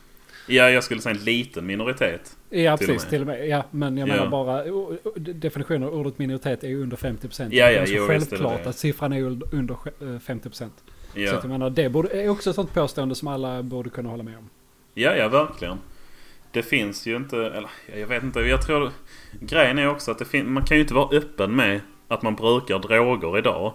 [0.49, 2.37] Ja, jag skulle säga en liten minoritet.
[2.51, 3.03] Ja, Till och precis.
[3.03, 3.11] med.
[3.11, 3.49] Till och med.
[3.49, 4.15] Ja, men jag Ja.
[4.15, 4.65] menar bara
[5.17, 7.49] definitionen av ordet minoritet är ju under 50%.
[7.53, 8.69] Ja, ja, det är så jo, självklart det.
[8.71, 9.23] att siffran är
[9.55, 10.51] under eh, 50%.
[11.13, 11.37] Så Ja.
[11.37, 14.23] att jag menar, det borde, är också ett sånt påstående som alla borde kunna hålla
[14.23, 14.49] med om.
[14.95, 15.79] Ja, ja, verkligen.
[16.57, 18.41] Det finns ju inte, eller ja, jag vet inte.
[18.41, 18.91] Jag tror
[19.41, 23.39] grejen är också att man kan ju inte vara öppen med att man brukar droger
[23.39, 23.75] idag.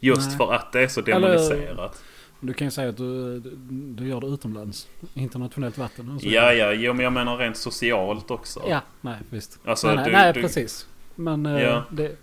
[0.00, 0.36] Just Nej.
[0.36, 2.04] för att det är så Eller- demoniserat.
[2.40, 4.88] Du kan ju säga att du, du, gör det utomlands.
[5.14, 6.10] Internationellt vatten.
[6.14, 6.28] och så.
[6.28, 8.62] Ja, ja, jo, men jag menar rent socialt också.
[8.68, 9.58] Ja, nej visst.
[9.64, 10.86] Alltså, nej, nej, du- nej du- precis.
[11.14, 11.84] Men eh, Ja.
[11.90, 12.16] det,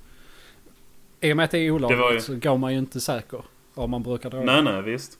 [1.22, 3.42] i och med att det är olagligt ju- så går man ju inte säker.
[3.74, 4.42] Om man brukar dra.
[4.42, 5.20] Nej, nej, visst.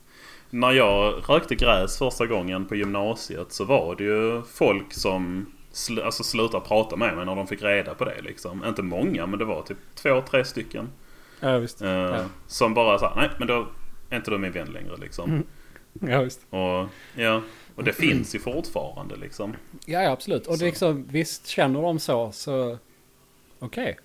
[0.50, 6.04] När jag rökte gräs första gången på gymnasiet så var det ju folk som sl-
[6.04, 8.22] alltså, slutade prata med mig när de fick reda på det.
[8.22, 8.66] Liksom.
[8.66, 10.90] Inte många, men det var typ två, tre stycken.
[11.40, 11.82] Ja, visst.
[11.82, 12.26] Eh, Ja.
[12.48, 13.68] Som bara sa, nej men då
[14.10, 15.30] är inte du min vän längre liksom.
[15.30, 15.46] Mm.
[16.14, 16.46] Ja, visst.
[16.50, 16.86] Och,
[17.16, 17.42] ja,
[17.76, 19.56] och det finns ju fortfarande liksom.
[19.86, 20.48] Ja, ja absolut.
[20.48, 20.66] Och det Så.
[20.66, 22.78] liksom, visst känner de så, så
[23.60, 23.98] okej.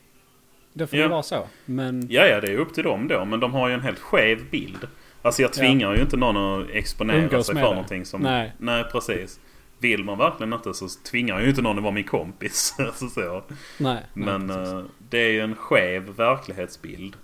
[0.72, 1.03] Det får Ja.
[1.05, 1.47] det vara så.
[1.64, 3.24] Men Ja, ja, det är upp till dem då.
[3.24, 4.88] Men de har ju en helt skev bild.
[5.23, 7.68] Alltså jag tvingar ju inte någon att exponera Umgås sig för det.
[7.68, 8.23] någonting som...
[8.23, 8.53] Nej.
[8.59, 9.41] Nej, precis.
[9.79, 12.75] Vill man verkligen inte så tvingar ju inte någon att vara min kompis.
[12.79, 13.43] alltså så.
[13.51, 13.62] nej.
[13.79, 14.73] nej, Men precis.
[14.73, 17.16] eh, det är ju en skev verklighetsbild.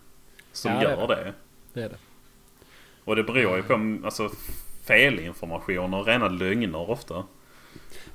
[0.53, 1.33] Som Ja, det gör det.
[1.73, 1.97] det är det.
[3.05, 4.31] Och det beror ju på alltså,
[4.87, 7.25] felinformation och rena lögner ofta.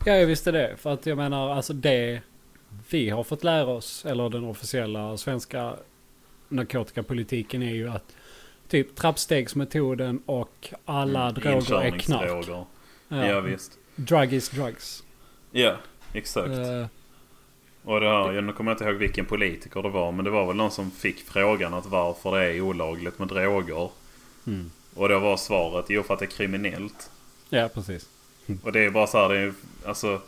[0.05, 0.75] Ja, jag visste det.
[0.77, 2.21] För att jag menar, alltså det
[2.89, 5.73] vi har fått lära oss, eller den officiella svenska
[6.49, 8.15] narkotikapolitiken är ju att
[8.73, 12.09] typ trappstegsmetoden och alla droger är knark.
[12.29, 12.65] Mm, Inkörningsdroger.
[13.07, 13.25] Ja.
[13.27, 13.39] Ja.
[13.41, 13.71] visst.
[13.95, 15.03] Drug is drugs.
[15.51, 15.75] Ja,
[16.13, 16.47] exakt.
[16.49, 16.85] Eh,
[17.83, 20.11] Och det här, jag nu kommer jag inte ihåg vilken politiker det var.
[20.11, 23.89] Men det var väl någon som fick frågan att varför det är olagligt med droger.
[24.47, 24.71] mm.
[24.95, 27.09] Och då var svaret jo för att det är kriminellt.
[27.49, 28.09] Ja, precis.
[28.63, 29.53] Och det är bara så här, det är
[29.85, 30.21] alltså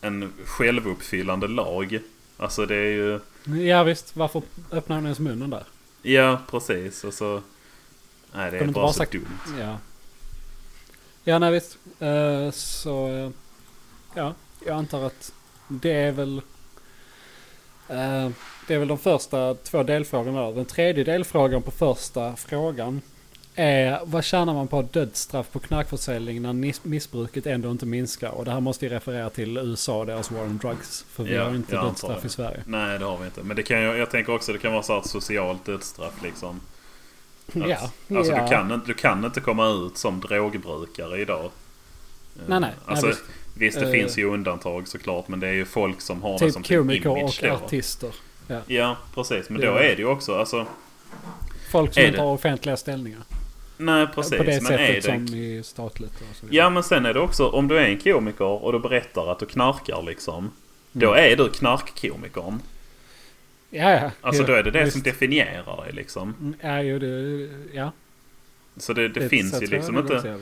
[0.00, 1.98] en självuppfyllande lag.
[2.36, 3.20] Alltså det är ju...
[3.66, 4.16] Ja, visst.
[4.16, 4.42] Varför
[4.72, 5.64] öppnar hon ens munnen där?
[6.02, 7.04] Ja, precis.
[7.04, 7.42] Och så...
[8.34, 9.26] Nej, det är bara så dumt.
[9.60, 9.78] Ja.
[11.24, 11.78] Ja, nej visst.
[12.00, 13.32] Eh, så...
[14.14, 14.34] ja,
[14.66, 15.32] jag antar att
[15.68, 16.36] det är väl...
[17.88, 18.28] eh,
[18.66, 20.52] det är väl de första två delfrågorna där.
[20.52, 23.00] Den tredje delfrågan på första frågan
[23.54, 26.52] är vad tjänar man på dödsstraff på knarkförsäljning när
[26.88, 28.28] missbruket ändå inte minskar?
[28.30, 31.04] Och det här måste ju referera till USA och deras war on drugs.
[31.10, 32.62] För vi Ja, har inte jag dödsstraff i Sverige.
[32.66, 33.42] Nej, det har vi inte.
[33.42, 36.22] Men det kan ju, jag tänker också det kan vara så här ett socialt dödsstraff
[36.22, 36.60] liksom.
[37.48, 37.90] Att, ja.
[38.16, 38.42] Alltså ja.
[38.42, 41.44] du, kan, inte- du kan inte komma ut som drogbrukare idag.
[41.44, 41.50] Eh,
[42.46, 42.70] Nej, nej.
[42.86, 43.24] Alltså, nej, visst,
[43.54, 43.78] visst.
[43.80, 45.28] det Eh, finns ju undantag såklart.
[45.28, 47.54] Men det är ju folk som har det Typ som sin komiker image och då.
[47.54, 48.10] artister.
[48.66, 49.48] Ja, precis.
[49.50, 50.66] Men Det- då är det ju också alltså...
[51.70, 52.24] Folk som Är inte det?
[52.24, 53.20] har offentliga ställningar.
[53.76, 54.36] Nej, precis.
[54.38, 55.26] på det men är sättet det...
[55.28, 56.12] som i statligt.
[56.50, 59.38] Ja, men sen är det också om du är en komiker och du berättar att
[59.38, 60.50] du knarkar liksom.
[60.92, 61.32] Då Mm.
[61.32, 62.60] är du knarkkomikern.
[63.70, 64.10] Ja, ja.
[64.20, 64.92] Alltså då är det det visst.
[64.92, 66.34] som definierar dig liksom.
[66.40, 67.48] Mm, Ja, jo, det...
[67.72, 67.92] Ja.
[68.76, 70.14] Så det, det så finns ju liksom inte...
[70.14, 70.38] också, ja.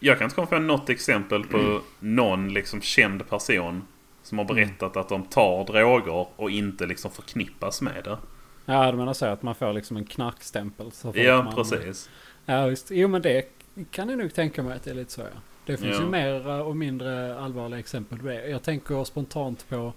[0.00, 3.82] Jag kan inte komma på något exempel på någon liksom känd person
[4.22, 8.18] som har berättat att de tar droger och inte liksom förknippas med det.
[8.64, 10.92] Ja, du menar så att man får liksom en knarkstämpel.
[10.92, 12.10] Så Ja, man, precis.
[12.46, 12.90] Ja, visst.
[12.90, 13.44] Jo, men det
[13.90, 15.40] kan jag nog tänka mig att det är lite så, ja.
[15.66, 16.02] Det finns Ja.
[16.02, 18.48] ju mer och mindre allvarliga exempel på det.
[18.48, 19.92] Jag tänker spontant på...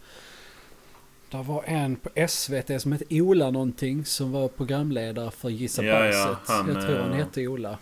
[1.38, 6.06] Det var en på SVT som hette Ola någonting som var programledare för Gissa Ja,
[6.06, 7.78] ja, han, jag tror han eh, hette Ola.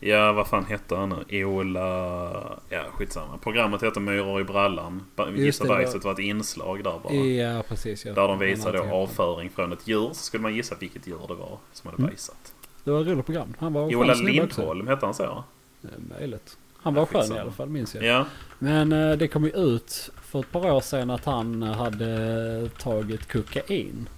[0.00, 1.44] Ja, vad fan hette han nu?
[1.44, 2.58] Ola...
[2.68, 3.38] Ja, skitsamma.
[3.38, 5.02] Programmet heter Myror i brallan.
[5.36, 7.14] Gissa det, bajset var ett inslag där bara.
[7.14, 8.04] Ja, precis.
[8.06, 8.12] Ja.
[8.12, 10.08] Där de visade då avföring från ett djur.
[10.08, 12.10] Så skulle man gissa vilket djur det var som hade Mm.
[12.10, 12.54] bajsat.
[12.84, 13.54] Det var ett roligt program.
[13.58, 14.14] Han var Ola.
[14.14, 15.44] Lindholm hette han så?
[15.80, 16.56] Det är möjligt.
[16.88, 18.04] Han var skön i alla fall, minns jag.
[18.04, 18.26] Ja.
[18.58, 23.32] Men eh, det kom ju ut för ett par år sedan att han hade tagit
[23.32, 24.08] kokain.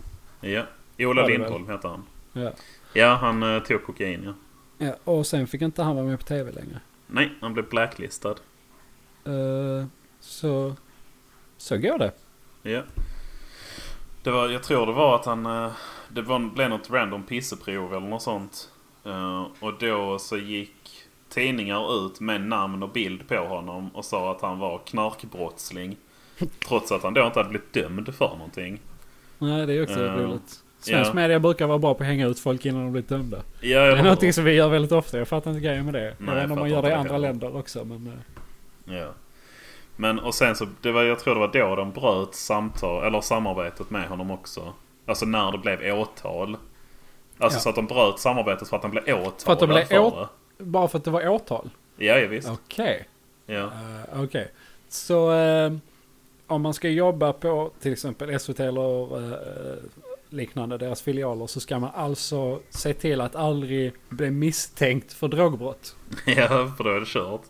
[0.40, 0.62] Ja.
[0.98, 2.02] Ola Lindholm hette han.
[2.32, 2.52] Ja.
[2.92, 4.34] Ja, han eh, tog kokain ja.
[4.86, 4.94] ja.
[5.04, 6.80] Och sen fick inte han vara med på tv längre.
[7.06, 8.34] Nej, han blev blacklistad.
[9.24, 9.86] Eh,
[10.20, 10.74] så...
[11.56, 12.12] Så går det.
[12.62, 12.82] Ja.
[14.22, 15.42] Det var, jag tror det var att han...
[16.08, 18.70] Det var, blev något random pisseprov eller något sånt.
[19.04, 20.79] Eh, Och då så gick
[21.30, 25.96] tidningar ut med namn och bild på honom och sa att han var knarkbrottsling.
[26.68, 28.80] Trots att han då inte hade blivit dömd för någonting.
[29.38, 30.60] Nej, det är också Eh, roligt.
[30.80, 31.14] Svensk Ja.
[31.14, 33.36] media brukar vara bra på att hänga ut folk innan de blir dömda.
[33.36, 35.18] Ja, Det jag är någonting som vi gör väldigt ofta.
[35.18, 36.04] Jag fattar inte grejen med det.
[36.04, 37.28] jag Nej, vet inte om jag man gör det i andra heller.
[37.28, 37.84] länder också.
[37.84, 38.20] Men,
[38.84, 39.08] Ja.
[39.96, 43.20] Men och sen så, det var, jag tror det var då de bröt samtal, eller
[43.20, 44.72] samarbetet med honom också.
[45.06, 46.56] Alltså när det blev åtal.
[47.38, 47.60] Alltså Ja.
[47.62, 49.94] så att de bröt samarbetet för att han blev åtalad För att de blev för
[50.20, 50.28] det.
[50.60, 51.70] Bara för att det var åtal?
[51.96, 52.48] Ja, ja visst.
[52.48, 53.08] Okej.
[53.46, 53.64] Ja.
[53.64, 54.50] Eh, Okej.
[54.88, 55.72] Så eh,
[56.46, 59.78] om man ska jobba på till exempel SVT eller eh,
[60.28, 65.96] liknande, deras filialer, så ska man alltså se till att aldrig bli misstänkt för drogbrott.
[66.26, 67.42] ja, för då är det kört.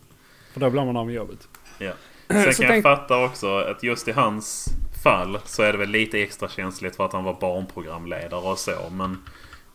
[0.52, 1.48] För då blir man av med jobbet.
[1.78, 1.92] Ja.
[2.28, 4.68] Sen kan tänk- jag fatta också att just i hans
[5.04, 8.90] fall så är det väl lite extra känsligt för att han var barnprogramledare och så.
[8.90, 9.22] Men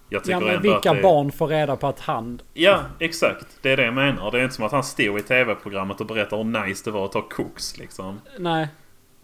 [0.10, 1.02] jag tycker Ja, men ändå vilka att det...
[1.04, 2.42] barn får reda på att han...
[2.54, 3.46] Ja, exakt.
[3.62, 4.32] Det är det jag menar.
[4.32, 7.06] Det är inte som att han stod i tv-programmet och berättade hur nice det var
[7.06, 8.22] att ta koks liksom.
[8.40, 8.68] Nej.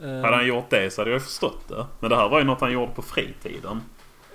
[0.02, 1.86] Eh, Hade han gjort det så hade jag förstått det.
[2.00, 3.82] Men det här var ju något han gjorde på fritiden.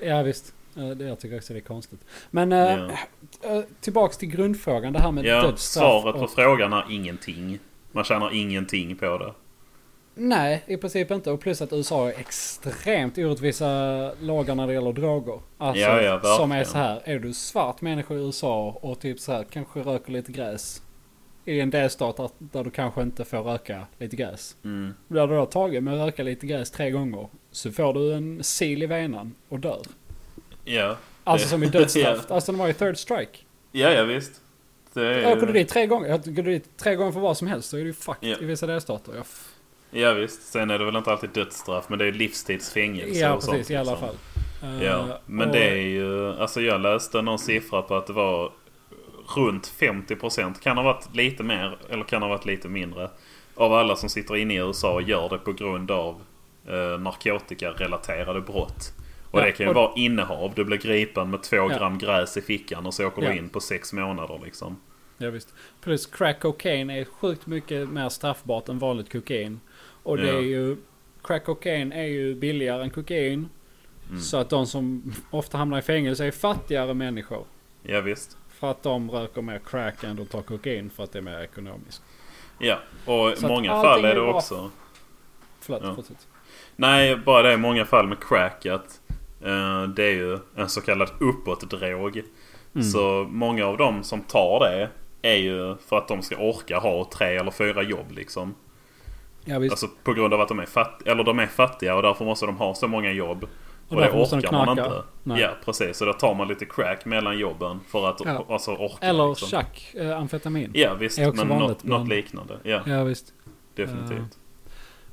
[0.01, 0.55] Ja visst.
[0.77, 2.01] Eh, Det, jag tycker också det är konstigt.
[2.31, 3.57] Men eh, Ja.
[3.57, 4.93] eh, tillbaks till grundfrågan.
[4.93, 5.85] Det här med Ja, dödsstraff.
[6.03, 7.59] svaret på och- frågan är ingenting.
[7.93, 9.33] Man tjänar ingenting på det.
[10.19, 11.31] Nej, i princip inte.
[11.31, 13.67] Och plus att USA har extremt orättvisa
[14.21, 15.41] lagar när det gäller droger.
[15.59, 16.37] Alltså, Ja, ja, verkligen.
[16.37, 17.01] som är så här.
[17.05, 20.83] Är du svart människa i USA och typ så här kanske röker lite gräs.
[21.45, 24.57] I en delstat där, där du kanske inte får röka lite gräs.
[24.65, 24.95] Mm.
[25.09, 27.29] Blir du då tagen med att röka lite gräs tre gånger.
[27.51, 29.81] Så får du en sil i venan och dör.
[30.65, 30.97] Ja.
[31.25, 32.25] Alltså som i dödsstraff.
[32.29, 32.35] Ja.
[32.35, 33.39] Alltså de har ju third strike.
[33.73, 34.41] ja, ja visst.
[34.93, 35.19] Det är...
[35.19, 37.47] Jag åker du dit tre gånger, jag går du dit tre gånger för vad som
[37.47, 38.37] helst så är du ju fucked Ja.
[38.41, 39.13] i vissa delstater.
[39.15, 39.53] Ja, f-
[39.91, 40.43] Ja visst.
[40.43, 43.71] Sen är det väl inte alltid dödsstraff men det är livstidsfängelse ja och precis sånt,
[43.71, 44.09] i alla liksom.
[44.09, 44.17] fall.
[44.83, 46.33] Ja, Eh, men och- det är ju...
[46.33, 48.53] Alltså jag läste någon siffra på att det var
[49.37, 53.11] runt 50% kan ha varit lite mer eller kan ha varit lite mindre.
[53.55, 56.21] Av alla som sitter inne i USA gör det på grund av
[56.69, 58.93] eh, narkotikarelaterade brott.
[59.31, 60.53] Och Ja, det kan ju och- vara innehav.
[60.57, 61.69] Du blir gripen med två Ja.
[61.69, 63.31] gram gräs i fickan och så åker Ja.
[63.31, 64.77] du in på sex månader liksom.
[65.19, 65.55] Ja, visst.
[65.81, 69.61] Plus crack cocaine är sjukt mycket mer straffbart än vanligt kokain.
[70.07, 70.77] Och det är ju...
[71.23, 73.49] Crack cocaine är ju billigare än kokain.
[74.09, 74.21] Mm.
[74.21, 77.45] Så att de som ofta hamnar i fängelse är fattigare människor.
[77.83, 78.37] Ja visst.
[78.49, 81.41] För att de röker mer crack än de tar kokain för att det är mer
[81.41, 82.03] ekonomiskt.
[82.59, 84.35] Ja, och i många fall är är det bra.
[84.35, 84.71] också...
[85.61, 85.95] Förlåt, Ja.
[85.95, 86.27] fortsätt.
[86.77, 89.01] Nej, bara det i många fall med crack att
[89.45, 92.23] eh, det är ju en så kallad uppåtdrog.
[92.75, 92.85] Mm.
[92.85, 94.89] Så många av dem som tar det
[95.29, 98.55] är ju för att de ska orka ha tre eller fyra jobb liksom.
[99.49, 99.73] Ja, visst.
[99.73, 102.47] Alltså på grund av att de är, fatt eller de är fattiga och därför måste
[102.47, 103.45] de ha så många jobb.
[103.89, 105.03] Och, Och det måste de orkar man inte.
[105.23, 105.41] Nej.
[105.41, 105.97] Ja, precis.
[105.97, 108.47] Så då tar man lite crack mellan jobben för att Ja.
[108.49, 109.07] alltså, orka.
[109.07, 109.49] Eller liksom.
[109.49, 110.71] tjack, eh, amfetamin.
[110.75, 111.19] Ja, visst.
[111.19, 112.59] är också Men vanligt något, något bland- liknande.
[112.63, 113.33] Ja, Ja, visst.
[113.75, 114.39] definitivt.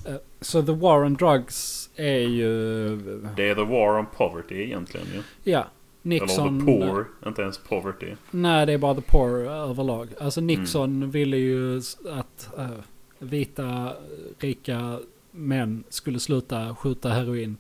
[0.06, 2.96] Eh, Så the war on drugs är ju...
[3.36, 5.52] Det är the war on poverty egentligen ju.
[5.52, 5.66] Ja.
[6.02, 6.48] Nixon...
[6.48, 8.12] Eller the poor, inte ens poverty.
[8.32, 10.08] Nej, det är bara the poor överlag.
[10.22, 11.12] Alltså Nixon Mm.
[11.12, 11.78] ville ju
[12.12, 12.68] att eh,
[13.24, 13.94] vita
[14.40, 15.00] rika
[15.32, 17.58] män skulle sluta skjuta heroin,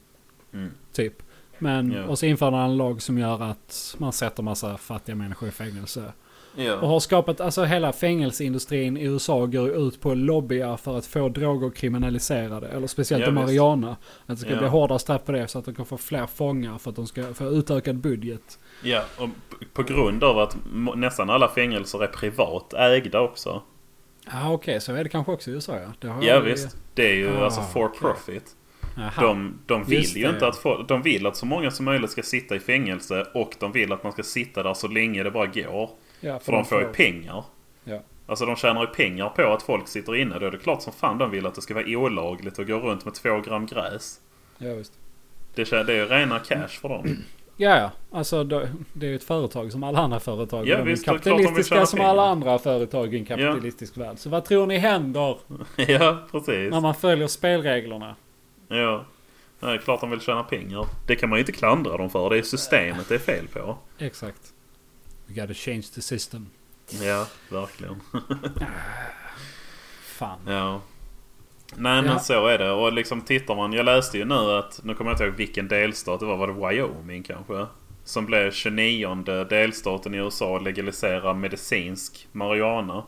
[0.53, 0.71] Mm.
[0.93, 1.23] typ.
[1.59, 2.05] Men, Ja.
[2.05, 5.51] och så införde han en lag som gör att man sätter massa fattiga människor i
[5.51, 6.13] fängelse.
[6.55, 6.75] Och Ja.
[6.85, 11.29] har skapat, alltså hela fängelseindustrin i USA går ut på att lobbya för att få
[11.29, 12.67] droger kriminaliserade.
[12.67, 13.33] Eller speciellt visst.
[13.33, 13.91] marijuana.
[13.91, 13.97] Att
[14.27, 14.57] det ska Ja.
[14.57, 17.07] bli hårdare straff på det så att de kan få fler fångar för att de
[17.07, 18.59] ska få utökad budget.
[18.83, 19.29] ja, och
[19.73, 20.57] på grund av att
[20.95, 23.61] nästan alla fängelser är privat ägda också.
[24.31, 25.93] Ja okej, så är det kanske också i USA ja.
[26.19, 26.77] Det Ja visst.
[26.93, 27.99] Det är ju Ah, alltså for okej.
[27.99, 28.55] profit.
[29.19, 31.85] De, de vill Just ju det, inte att få, De vill att så många som
[31.85, 35.23] möjligt ska sitta i fängelse och de vill att man ska sitta där så länge
[35.23, 35.89] det bara går.
[36.19, 37.43] ja, För de får ju pengar.
[37.83, 37.99] Ja.
[38.27, 40.39] Alltså de tjänar ju pengar på att folk sitter inne.
[40.39, 42.79] Då är det klart som fan de vill att det ska vara olagligt att gå
[42.79, 44.19] runt med två gram gräs.
[44.57, 44.93] Ja, visst.
[45.55, 47.17] Det, det är ju rena cash för dem.
[47.57, 47.91] Ja, ja.
[48.11, 48.69] Alltså det,
[49.01, 50.67] är ju ett företag som alla andra företag.
[50.67, 52.09] Ja, de visst, är de kapitalistiska tjäna som pengar.
[52.09, 54.19] alla andra företag i en kapitalistisk värld.
[54.19, 55.37] Så vad tror ni händer
[55.75, 56.71] ja, precis.
[56.71, 58.15] när man följer spelreglerna?
[58.67, 59.05] Ja.
[59.59, 60.85] Det är klart de vill tjäna pengar.
[61.07, 62.29] Det kan man ju inte klandra dem för.
[62.29, 63.77] Det är systemet det är fel på.
[63.97, 64.53] Exakt.
[65.25, 66.47] We gotta change the system.
[67.01, 67.99] Ja, verkligen.
[70.01, 70.39] Fan.
[70.47, 70.81] Ja.
[71.77, 72.19] Nej men Ja.
[72.19, 72.71] så är det.
[72.71, 73.73] Och liksom tittar man.
[73.73, 74.79] Jag läste ju nu att.
[74.83, 76.37] Nu kommer jag inte ihåg vilken delstat det var.
[76.37, 77.65] Var det Wyoming kanske?
[78.03, 83.03] Som blev 29 delstaten i USA att legalisera medicinsk marijuana.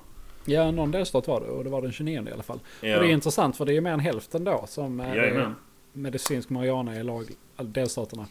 [0.45, 2.59] Ja, någon delstat var det och det var den 29 i alla fall.
[2.81, 2.95] Ja.
[2.95, 5.55] Och det är intressant för det är mer än hälften då som eh, Jajamän.
[5.93, 8.25] medicinsk marijuana är lag, alltså delstaterna.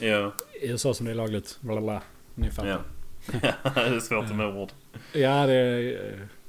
[0.00, 0.32] Ja.
[0.62, 1.58] I USA som det är lagligt.
[1.60, 2.02] Bla bla bla.
[2.34, 2.68] Ni fattar.
[2.68, 2.78] ja.
[3.74, 4.68] det är svårt med ord.
[5.12, 5.82] Ja, det är,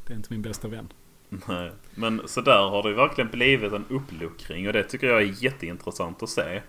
[0.07, 0.88] det är inte min bästa vän.
[1.47, 1.71] Nej.
[1.95, 4.67] Men så där har det ju verkligen blivit en uppluckring.
[4.67, 6.61] Och det tycker jag är jätteintressant att se.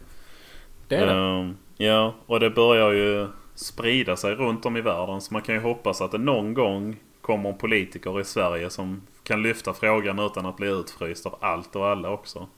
[0.88, 1.12] Det är det.
[1.12, 5.20] Ehm, Ja, och det börjar ju sprida sig runt om i världen.
[5.20, 9.42] Så man kan ju hoppas att det någon gång kommer politiker i Sverige som kan
[9.42, 12.48] lyfta frågan utan att bli utfryst av allt och alla också.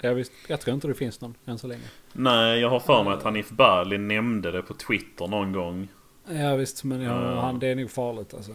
[0.00, 1.82] Ja, visst, jag tror inte det finns någon än så länge.
[2.12, 5.88] Nej, jag har för mig att Hanif Bali nämnde det på Twitter någon gång.
[6.30, 7.40] Ja visst, men ja, Ja.
[7.40, 8.52] han, det är nog farligt alltså.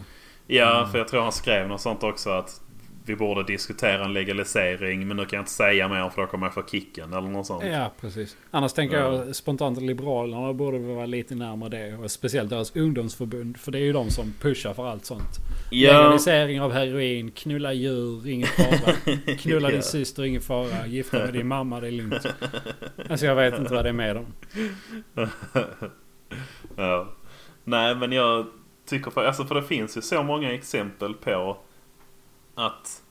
[0.47, 2.61] Ja, för jag tror han skrev något sånt också att
[3.09, 6.45] vi borde diskutera en legalisering men nu kan jag inte säga mer för då kommer
[6.47, 7.63] jag få kicken eller något sånt.
[7.65, 8.37] Ja, precis.
[8.51, 9.13] Annars tänker Ja.
[9.25, 11.95] jag spontant Liberalerna borde vara lite närmare det.
[11.97, 13.57] Och speciellt deras ungdomsförbund.
[13.57, 15.37] För det är ju de som pushar för allt sånt.
[15.71, 18.93] Ja, Legalisering av heroin, knulla djur, ingen fara.
[19.39, 19.73] Knulla Ja.
[19.73, 20.87] din syster, ingen fara.
[20.87, 22.25] Gifta med din mamma, det är lugnt.
[23.09, 24.25] Alltså jag vet inte vad det är med dem.
[26.75, 27.07] ja.
[27.63, 28.45] Nej men jag
[28.89, 31.57] tycker för, alltså för det finns ju så många exempel på
[32.57, 33.01] att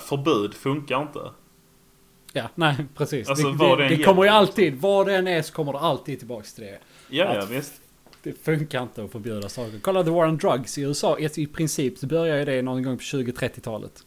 [0.00, 1.30] förbud funkar inte.
[2.32, 3.28] Ja, nej precis.
[3.28, 6.18] Alltså, det det, det kommer ju alltid, vad det än är så kommer det alltid
[6.18, 6.78] tillbaks till det.
[7.08, 7.72] Ja, ja visst.
[8.22, 9.80] Det funkar inte att förbjuda saker.
[9.82, 11.18] Kolla The War on Drugs i USA.
[11.18, 14.04] I princip så börjar ju det någon gång på 20-30-talet.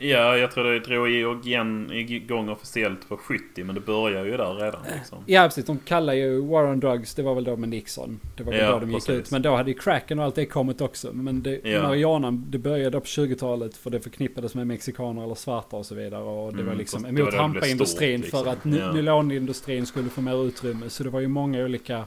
[0.00, 1.08] Ja, jag tror det drog
[1.46, 5.18] igen igång officiellt på 70 men det börjar ju där redan liksom.
[5.26, 8.20] Ja precis, de kallar ju War on Drugs, det var väl då med Nixon.
[8.36, 9.10] Det var väl Ja, då de gick precis.
[9.20, 9.30] ut.
[9.30, 11.12] Men då hade ju cracken och allt det kommit också.
[11.12, 11.82] Men det, Ja.
[11.82, 16.22] marijuanan, det började på 20-talet för det förknippades med mexikaner eller svarta och så vidare.
[16.22, 18.72] Och det Mm, var liksom emot hampaindustrin stort, för liksom.
[18.72, 18.92] att Ja.
[18.92, 20.88] nylonindustrin skulle få mer utrymme.
[20.88, 22.04] Så det var ju många olika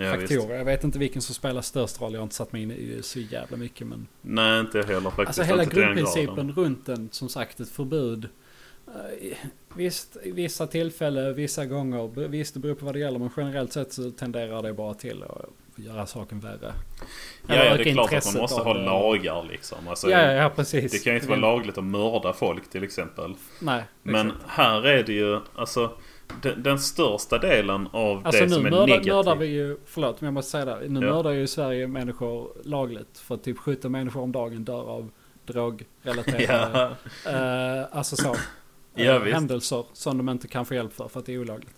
[0.00, 0.32] Ja, visst.
[0.34, 0.56] faktorer.
[0.58, 2.12] Jag vet inte vilken som spelar störst roll.
[2.12, 3.86] Jag har inte satt mig in i så jävla mycket.
[3.86, 5.26] Men Nej, inte jag heller faktiskt.
[5.26, 8.28] Alltså hela grundprincipen runt den, som sagt ett förbud.
[8.86, 9.36] Eh,
[9.74, 13.72] Visst, i vissa tillfällen, vissa gånger, visst det beror på vad det gäller men generellt
[13.72, 15.44] sett så tenderar det bara till att
[15.76, 16.72] göra saken värre.
[17.46, 18.84] Ja, ja, det är klart att man måste ha det.
[18.84, 19.78] lagar liksom.
[19.88, 20.92] Alltså, Ja, ja, ja, precis.
[20.92, 23.34] Det kan ju inte vara lagligt att mörda folk till exempel.
[23.60, 24.44] Nej, Men exakt.
[24.48, 25.92] här är det ju, alltså
[26.42, 29.06] den, den största delen av Alltså det nu som är negativt.
[29.14, 30.88] mördar vi ju, förlåt men jag måste säga det.
[30.88, 31.12] Nu Ja.
[31.14, 33.18] mördar ju Sverige människor lagligt.
[33.18, 35.10] För typ 17 människor om dagen dör av
[35.46, 36.90] drogrelaterade,
[37.24, 38.36] Ja, eh, alltså så.
[38.94, 39.34] Ja, eh, visst.
[39.34, 41.74] händelser som de inte kan få hjälp för för att det är olagligt.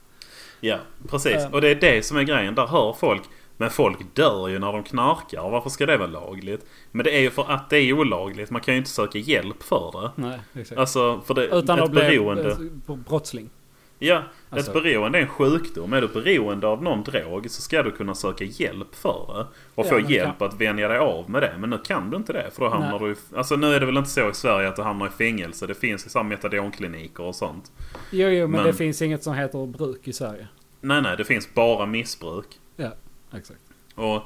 [0.61, 0.77] ja,
[1.09, 1.37] precis.
[1.37, 1.53] Äh.
[1.55, 2.55] Och det är det som är grejen.
[2.55, 3.23] Där hör folk.
[3.57, 5.51] Men folk dör ju när de knarkar.
[5.51, 6.67] Varför ska det vara lagligt?
[6.91, 8.51] Men det är ju för att det är olagligt.
[8.51, 10.11] Man kan ju inte söka hjälp för det.
[10.23, 10.79] Nej, exakt.
[10.79, 12.51] Alltså, för det, Utan att bli beroende.
[12.89, 13.51] eh, brottsling.
[13.99, 15.93] Ja, Alltså- ett beroende är en sjukdom.
[15.93, 19.47] Är du beroende av någon drog så ska du kunna söka hjälp för det.
[19.75, 21.55] Och Ja, få hjälp att vänja dig av med det.
[21.59, 22.51] Men nu kan du inte det.
[22.53, 22.99] För då hamnar Nej.
[23.01, 25.11] du i, Alltså nu är det väl inte så i Sverige att du hamnar i
[25.11, 25.67] fängelse.
[25.67, 27.73] Det finns ju metadonkliniker och sånt.
[28.11, 30.49] Jo, jo, men, Men- det finns inget som heter bruk i Sverige.
[30.81, 31.17] Nej, nej.
[31.17, 32.47] Det finns bara missbruk.
[32.77, 32.91] Ja,
[33.35, 33.61] exakt.
[33.95, 34.23] Och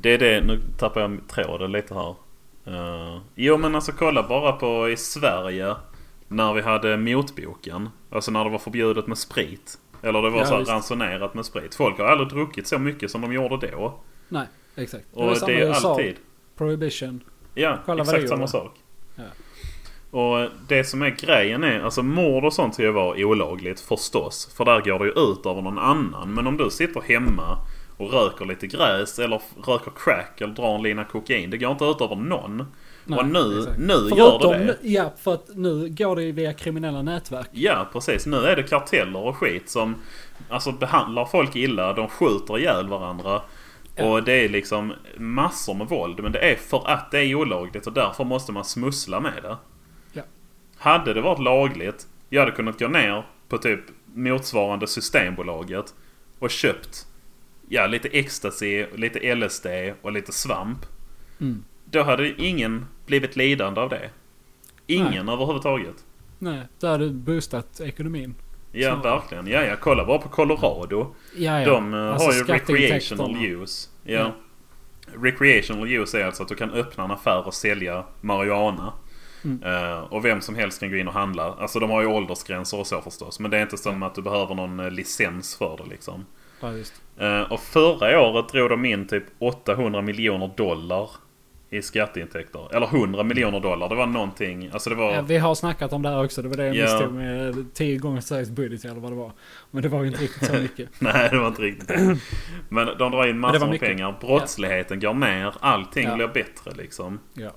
[0.00, 0.40] det är det.
[0.46, 2.14] Nu tappar jag tråden lite här.
[2.68, 5.74] Uh, jo men alltså kolla bara på i Sverige.
[6.28, 7.88] När vi hade motboken.
[8.10, 9.78] Alltså när det var förbjudet med sprit.
[10.02, 10.70] Eller det var Ja, så här visst.
[10.70, 11.74] ransonerat med sprit.
[11.74, 13.94] Folk har aldrig druckit så mycket som de gjorde då.
[14.28, 14.46] Nej,
[14.76, 15.04] exakt.
[15.12, 15.90] Och var det samma i är USA.
[15.90, 16.16] alltid.
[16.56, 17.20] Prohibition.
[17.54, 18.74] Ja, Kolla det exakt samma sak.
[19.16, 19.22] Ja.
[20.10, 24.54] Och det som är grejen är, alltså mord och sånt ska ju vara olagligt förstås.
[24.56, 26.34] För där går det ju ut över någon annan.
[26.34, 27.58] Men om du sitter hemma
[27.96, 31.50] och röker lite gräs eller röker crack eller drar en lina kokain.
[31.50, 32.64] Det går inte ut över någon.
[33.06, 33.78] Nej, och nu, exakt.
[33.78, 34.76] nu gör det det.
[34.82, 37.48] ja, för att nu går det via kriminella nätverk.
[37.52, 38.26] Ja, precis.
[38.26, 39.94] Nu är det karteller och skit som
[40.48, 41.92] alltså, behandlar folk illa.
[41.92, 43.42] De skjuter ihjäl varandra.
[43.96, 44.04] Ja.
[44.04, 46.20] Och det är liksom massor med våld.
[46.22, 49.56] Men det är för att det är olagligt och därför måste man smussla med det.
[50.12, 50.22] Ja.
[50.76, 53.80] Hade det varit lagligt, jag hade kunnat gå ner på typ
[54.14, 55.94] motsvarande Systembolaget
[56.38, 57.06] och köpt
[57.68, 59.66] ja, lite ecstasy, lite LSD
[60.02, 60.86] och lite svamp.
[61.40, 61.64] Mm.
[61.84, 64.10] Då hade ingen blivit lidande av det.
[64.86, 65.94] Ingen överhuvudtaget.
[66.38, 68.34] Nej, då hade du boostat ekonomin.
[68.72, 69.46] Ja, Så- verkligen.
[69.46, 69.76] Ja, ja.
[69.80, 71.14] Kolla bara på Colorado.
[71.36, 71.66] Ja, ja.
[71.66, 73.88] De eh, Alltså har ju recreational use.
[74.04, 74.12] Ja.
[74.14, 74.32] Ja.
[75.22, 78.92] Recreational use är alltså att du kan öppna en affär och sälja marijuana.
[79.44, 79.62] Mm.
[79.62, 81.54] Eh, och vem som helst kan gå in och handla.
[81.58, 83.40] Alltså de har ju åldersgränser och så förstås.
[83.40, 86.26] Men det är inte som att du behöver någon eh, licens för det liksom.
[86.60, 86.72] Ja.
[87.26, 91.10] Eh, och förra året drog de in typ 800 miljoner dollar
[91.70, 92.76] i skatteintäkter.
[92.76, 93.88] Eller 100 miljoner dollar.
[93.88, 94.70] Det var någonting.
[94.72, 95.14] Alltså det var...
[95.14, 96.42] Ja, vi har snackat om det här också.
[96.42, 96.82] Det var det jag Ja.
[96.82, 99.32] misstog med tio gånger Sveriges budget eller vad det var.
[99.70, 100.88] Men det var ju inte riktigt så mycket.
[100.98, 101.90] Nej, det var inte riktigt.
[102.68, 104.16] Men de drar in massor med pengar.
[104.20, 105.54] Brottsligheten går ner.
[105.60, 106.14] Allting Ja.
[106.16, 107.18] blir bättre liksom.
[107.34, 107.50] Ja.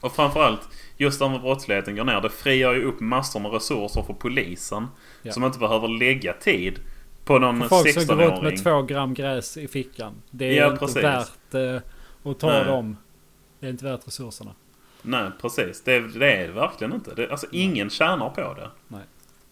[0.00, 0.60] Och framförallt,
[0.96, 2.20] just där med brottsligheten går ner.
[2.20, 4.86] Det frigör ju upp massor med resurser för polisen.
[5.22, 5.32] Ja.
[5.32, 6.78] Som inte behöver lägga tid
[7.24, 8.44] på någon För folk som går runt 16-åring.
[8.54, 10.14] med två gram gräs i fickan.
[10.30, 11.02] Det är Ja, inte precis.
[11.04, 12.64] värt eh, att ta Nej.
[12.64, 12.96] dem.
[13.60, 14.54] Det är inte värt resurserna.
[15.02, 15.82] Nej, precis.
[15.82, 17.14] Det, det är det verkligen inte.
[17.14, 18.70] Det, alltså ingen tjänar på det.
[18.88, 19.02] Nej.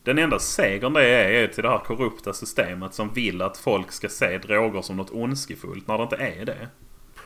[0.03, 3.93] Den enda segern det är, är till det här korrupta systemet som vill att folk
[3.93, 6.69] ska se droger som något ondskefullt när det inte är det.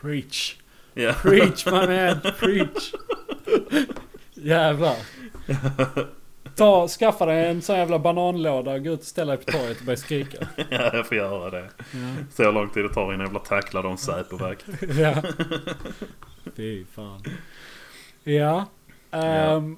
[0.01, 0.55] Preach.
[0.93, 1.13] Ja.
[1.13, 2.93] Preach my man, preach.
[4.33, 4.95] Jävlar.
[6.55, 9.85] Ta, skaffa dig en sån jävla bananlåda, gå ut och ställa dig på torget och
[9.85, 10.37] börja skrika.
[10.69, 11.69] ja, jag får göra det.
[12.31, 14.65] Se hur lång tid det tar innan jag blir tacklad av en Säpovakt.
[14.99, 15.15] Ja.
[16.55, 17.23] Fy fan.
[18.23, 18.65] Ja.
[19.11, 19.77] Um,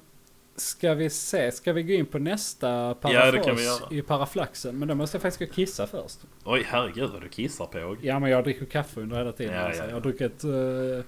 [0.56, 4.78] ska vi se, ska vi gå in på nästa Ja, det kan parafras i paraflaxen?
[4.78, 6.18] Men då måste jag faktiskt gå och kissa först.
[6.44, 7.96] Oj, herregud vad du kissar på.
[8.02, 9.54] Ja men jag dricker kaffe under hela tiden.
[9.54, 9.82] Ja, alltså.
[9.82, 9.94] ja, Jag ja.
[9.94, 10.44] har druckit...
[10.44, 11.04] Uh,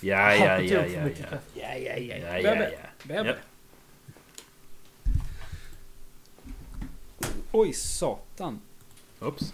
[0.00, 1.08] Ja, ja, ja, ja, ja.
[1.54, 2.16] Ja, ja, ja.
[2.16, 3.06] Ja, ja, Bebbe, ja.
[3.14, 3.28] bebbe.
[3.28, 3.34] Ja.
[7.52, 8.60] Oj, satan.
[9.20, 9.52] Oops.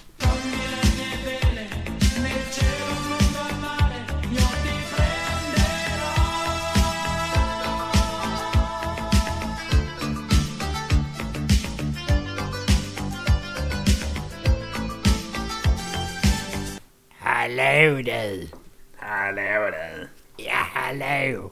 [17.18, 18.48] Hallå du!
[18.96, 20.08] Hallå du.
[20.36, 21.50] Ja, hallå!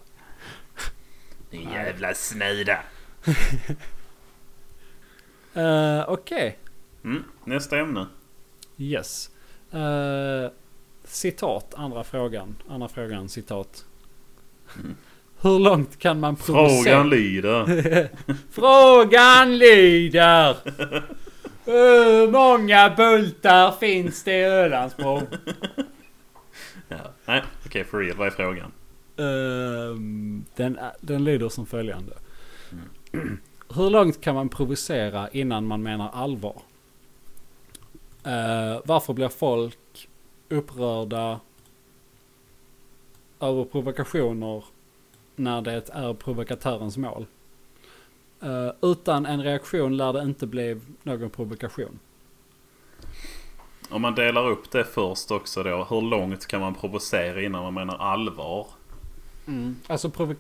[1.51, 2.79] Din jävla snuda.
[5.59, 6.59] Uh, Okej.
[7.05, 8.07] Mm, nästa ämne.
[8.77, 9.31] Yes.
[9.73, 10.51] Eh,
[11.05, 12.57] citat, andra frågan.
[12.69, 13.85] Andra frågan, citat.
[15.41, 16.83] Hur långt kan man provocera?
[16.85, 18.09] Frågan lyder.
[18.51, 20.57] Frågan lyder.
[21.65, 25.27] Hur många bultar finns det i Ölandsbron?
[26.91, 26.97] Ja.
[27.27, 28.17] Nej, okej for real.
[28.17, 28.73] Vad är frågan?
[29.17, 32.13] Ehm, den, den lyder som följande.
[33.75, 36.63] Hur långt kan man provocera innan man menar allvar?
[38.25, 40.09] Eh, varför blir folk
[40.49, 41.41] upprörda
[43.41, 44.65] över provokationer
[45.37, 47.27] när det är provokatörens mål?
[48.43, 51.99] Eh, utan en reaktion lär det inte bli någon provokation.
[53.91, 55.87] Om man delar upp det först också då.
[55.91, 58.67] Hur långt kan man provocera innan man menar allvar?
[59.87, 60.37] Alltså provo-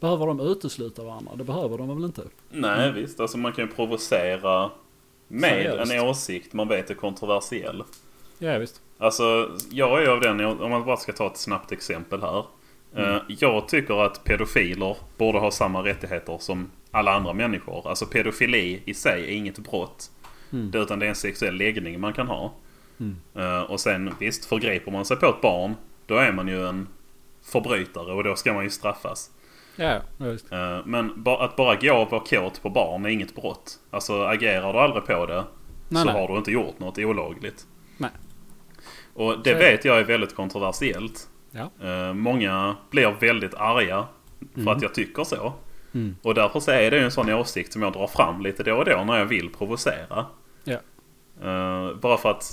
[0.00, 1.32] Behöver de utesluta varandra?
[1.36, 2.22] Det behöver de väl inte?
[2.50, 4.70] Nej visst, alltså man kan ju provocera
[5.28, 5.92] med Seriöst?
[5.92, 7.84] en åsikt man vet är kontroversiell.
[8.38, 8.80] Ja visst.
[8.98, 12.44] Alltså, jag är av den, om man bara ska ta ett snabbt exempel här.
[12.96, 17.88] Eh, Jag tycker att pedofiler borde ha samma rättigheter som alla andra människor.
[17.88, 20.10] Alltså pedofili i sig är inget brott.
[20.52, 20.70] Mm.
[20.70, 22.52] Det, utan det är en sexuell läggning man kan ha.
[23.00, 23.16] Mm.
[23.34, 25.74] Eh, Och sen visst, förgriper man sig på ett barn,
[26.06, 26.88] då är man ju en
[27.42, 29.30] förbrytare och då ska man ju straffas.
[29.84, 30.52] Ja, visst.
[30.52, 33.78] Eh, Men att bara gå och vara kåt på barn är inget brott.
[33.90, 35.44] Alltså agerar du aldrig på det
[35.88, 36.20] Nej, så nej.
[36.20, 37.66] har du inte gjort något olagligt.
[37.96, 38.10] Nej.
[39.14, 39.58] Och Så det det.
[39.58, 41.28] vet jag är väldigt kontroversiellt.
[41.50, 41.70] Ja.
[41.88, 44.06] Eh, Många blir väldigt arga
[44.54, 44.76] för Mm.
[44.76, 45.52] att jag tycker så.
[45.94, 46.16] Mm.
[46.22, 48.84] Och därför så är det en sån åsikt som jag drar fram lite då och
[48.84, 50.26] då när jag vill provocera.
[50.64, 50.76] Ja.
[51.42, 52.44] Eh, bara för att,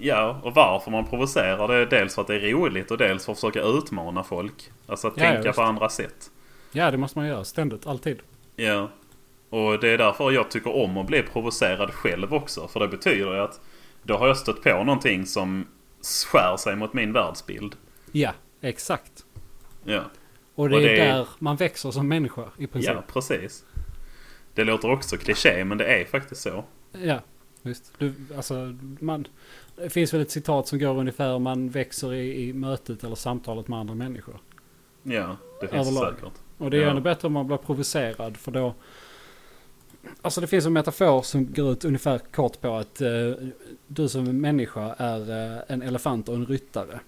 [0.00, 3.24] ja, och varför man provocerar det är dels för att det är roligt och dels
[3.24, 4.70] för att försöka utmana folk.
[4.86, 6.30] Alltså att Ja, tänka på andra sätt.
[6.72, 7.44] Ja, det måste man göra.
[7.44, 7.86] Ständigt.
[7.86, 8.18] Alltid.
[8.56, 8.90] Ja.
[9.50, 12.68] Och det är därför jag tycker om att bli provocerad själv också.
[12.68, 13.60] För det betyder ju att
[14.02, 15.66] då har jag stött på någonting som
[16.32, 17.76] skär sig mot min världsbild.
[18.12, 19.24] Ja, exakt.
[19.84, 20.02] Ja,
[20.54, 22.90] Och det Och är det är- där man växer som människa i princip.
[22.94, 23.64] ja precis.
[24.54, 26.64] Det låter också kliché men det är faktiskt så.
[26.92, 27.20] Ja,
[27.62, 27.92] visst.
[27.98, 29.26] Du, alltså, man,
[29.76, 33.68] det finns väl ett citat som går ungefär man växer i, i mötet eller samtalet
[33.68, 34.38] med andra människor.
[35.02, 36.14] Ja, det finns Överlag.
[36.14, 36.32] säkert.
[36.62, 36.90] Och det är Ja.
[36.90, 38.74] ännu bättre om man blir provocerad för då...
[40.22, 43.08] Alltså det finns en metafor som går ut ungefär kort på att eh,
[43.86, 47.00] du som människa är eh, en elefant och en ryttare.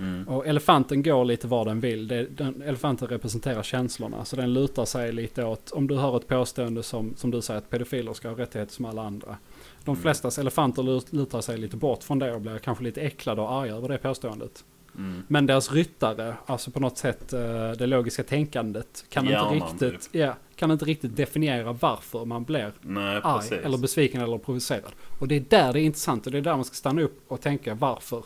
[0.00, 0.28] Mm.
[0.28, 2.08] Och elefanten går lite var den vill.
[2.08, 4.24] Det, den, elefanten representerar känslorna.
[4.24, 7.58] Så den lutar sig lite åt, om du hör ett påstående som, som du säger
[7.58, 9.36] att pedofiler ska ha rättigheter som alla andra.
[9.84, 10.02] De Mm.
[10.02, 13.52] flestas elefanter lut- lutar sig lite bort från det och blir kanske lite äcklade och
[13.52, 14.64] arga över det påståendet.
[14.96, 15.22] Mm.
[15.28, 20.08] Men deras ryttare, alltså på något sätt eh, det logiska tänkandet, kan, Hjärnan, inte riktigt,
[20.14, 23.52] ja, kan inte riktigt definiera varför man blir Nej, arg precis.
[23.64, 24.92] eller besviken eller provocerad.
[25.18, 27.20] Och det är där det är intressant och det är där man ska stanna upp
[27.28, 28.22] och tänka varför.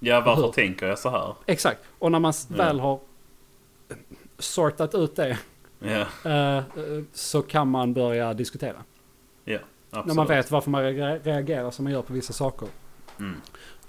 [0.00, 0.52] Ja, varför Hur?
[0.52, 1.34] tänker jag så här?
[1.46, 1.80] Exakt.
[1.98, 2.56] Och när man Ja.
[2.56, 3.00] väl har
[4.38, 5.38] sortat ut det
[5.78, 6.62] Ja, eh, eh,
[7.12, 8.76] så kan man börja diskutera.
[9.44, 9.58] ja
[9.90, 10.06] absolut.
[10.06, 12.68] När man vet varför man re- reagerar som man gör på vissa saker.
[13.18, 13.36] Mm.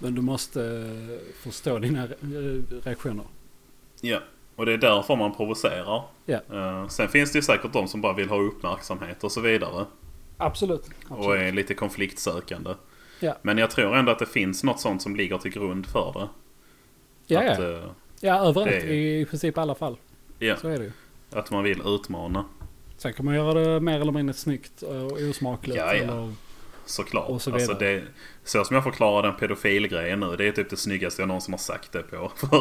[0.04, 3.24] Men du måste eh, förstå dina re- reaktioner.
[4.00, 4.18] Ja,
[4.56, 6.02] och det är därför man provocerar.
[6.26, 6.40] Ja.
[6.52, 9.86] Eh, sen finns det ju säkert de som bara vill ha uppmärksamhet och så vidare.
[10.36, 10.86] Absolut.
[11.08, 11.40] Och Absolut.
[11.40, 12.70] är lite konfliktsökande.
[13.20, 13.36] Ja.
[13.42, 16.28] Men jag tror ändå att det finns något sånt som ligger till grund för det.
[17.34, 17.64] Ja, att, ja.
[17.70, 17.84] eh,
[18.20, 18.70] ja överallt.
[18.72, 19.96] är- I princip alla fall.
[20.38, 20.92] ja, Så är det ju.
[21.32, 22.44] att man vill utmana.
[22.96, 25.78] Sen kan man göra det mer eller mindre snyggt och osmakligt.
[25.78, 26.02] Ja, ja.
[26.02, 26.32] Eller,
[26.86, 27.28] Såklart.
[27.28, 28.02] Och så alltså det,
[28.44, 30.36] så som jag förklarar den pedofilgrejen nu.
[30.36, 32.32] Det är typ det snyggaste jag någonsin har sagt det på.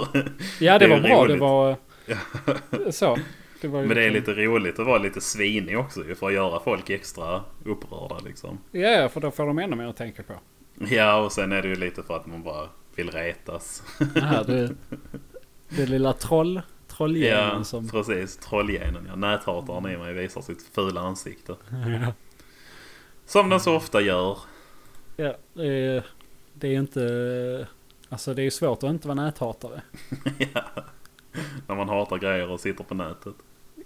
[0.59, 1.24] Ja, det, Det var bra.
[1.26, 1.36] roligt.
[1.36, 3.17] Det var så.
[3.61, 6.34] Det var Men det är liksom- lite roligt att vara lite svinig också För att
[6.34, 8.57] göra folk extra upprörda liksom.
[8.71, 10.34] Ja, för då får de ännu mer att tänka på.
[10.89, 13.84] Ja, och sen är det ju lite för att man bara vill retas.
[15.69, 17.89] Det lilla troll, trollgenen Ja, som...
[17.89, 18.38] precis.
[18.38, 19.15] Trollgenen ja.
[19.15, 21.55] Näthataren i mig visar sitt fula ansikte.
[21.71, 22.13] Ja,
[23.26, 24.38] Som den så ofta gör.
[25.15, 26.03] ja det, är,
[26.53, 27.67] det är ju inte...
[28.09, 29.82] Alltså det är ju svårt att inte vara näthatare.
[30.53, 30.61] ja.
[31.67, 33.34] När man hatar grejer och sitter på nätet.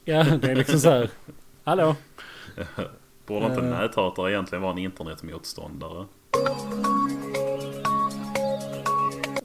[0.06, 1.10] Ja, det är liksom så här.
[1.64, 1.96] Hallå?
[3.26, 3.70] Borde inte Eh.
[3.70, 6.06] näthatare egentligen vara en internetmotståndare?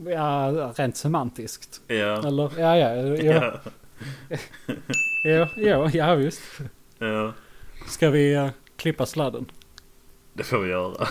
[0.07, 1.81] Ja, rent semantiskt.
[1.87, 2.27] Ja.
[2.27, 2.51] Eller?
[2.61, 2.95] Ja, ja.
[2.97, 3.59] Ja, Ja.
[5.25, 6.43] ja, ja, ja visst.
[6.99, 7.33] ja.
[7.89, 9.47] Ska vi uh, klippa sladden?
[10.35, 10.93] Det får vi göra.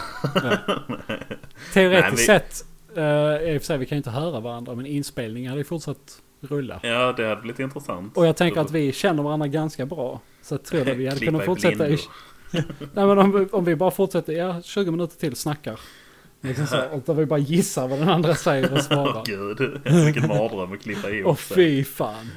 [1.73, 2.65] Teoretiskt Nej, vi- sett,
[2.97, 3.03] uh,
[3.53, 6.21] i och för sig vi kan ju inte höra varandra, men inspelningen hade ju fortsatt
[6.41, 6.79] rulla.
[6.83, 8.17] Ja, det hade blivit intressant.
[8.17, 10.21] Och jag tänker Då- att vi känner varandra ganska bra.
[10.41, 11.97] Så jag tror att vi hade kunnat fortsätta i...
[12.93, 15.79] Nej men om, vi- om vi bara fortsätter, ja 20 minuter till snackar.
[16.41, 19.23] Liksom så, och där vi bara gissar vad den andra säger och Åh svarar.
[19.25, 22.29] gud, vilken mardröm att klippa ihop Åh fy fan.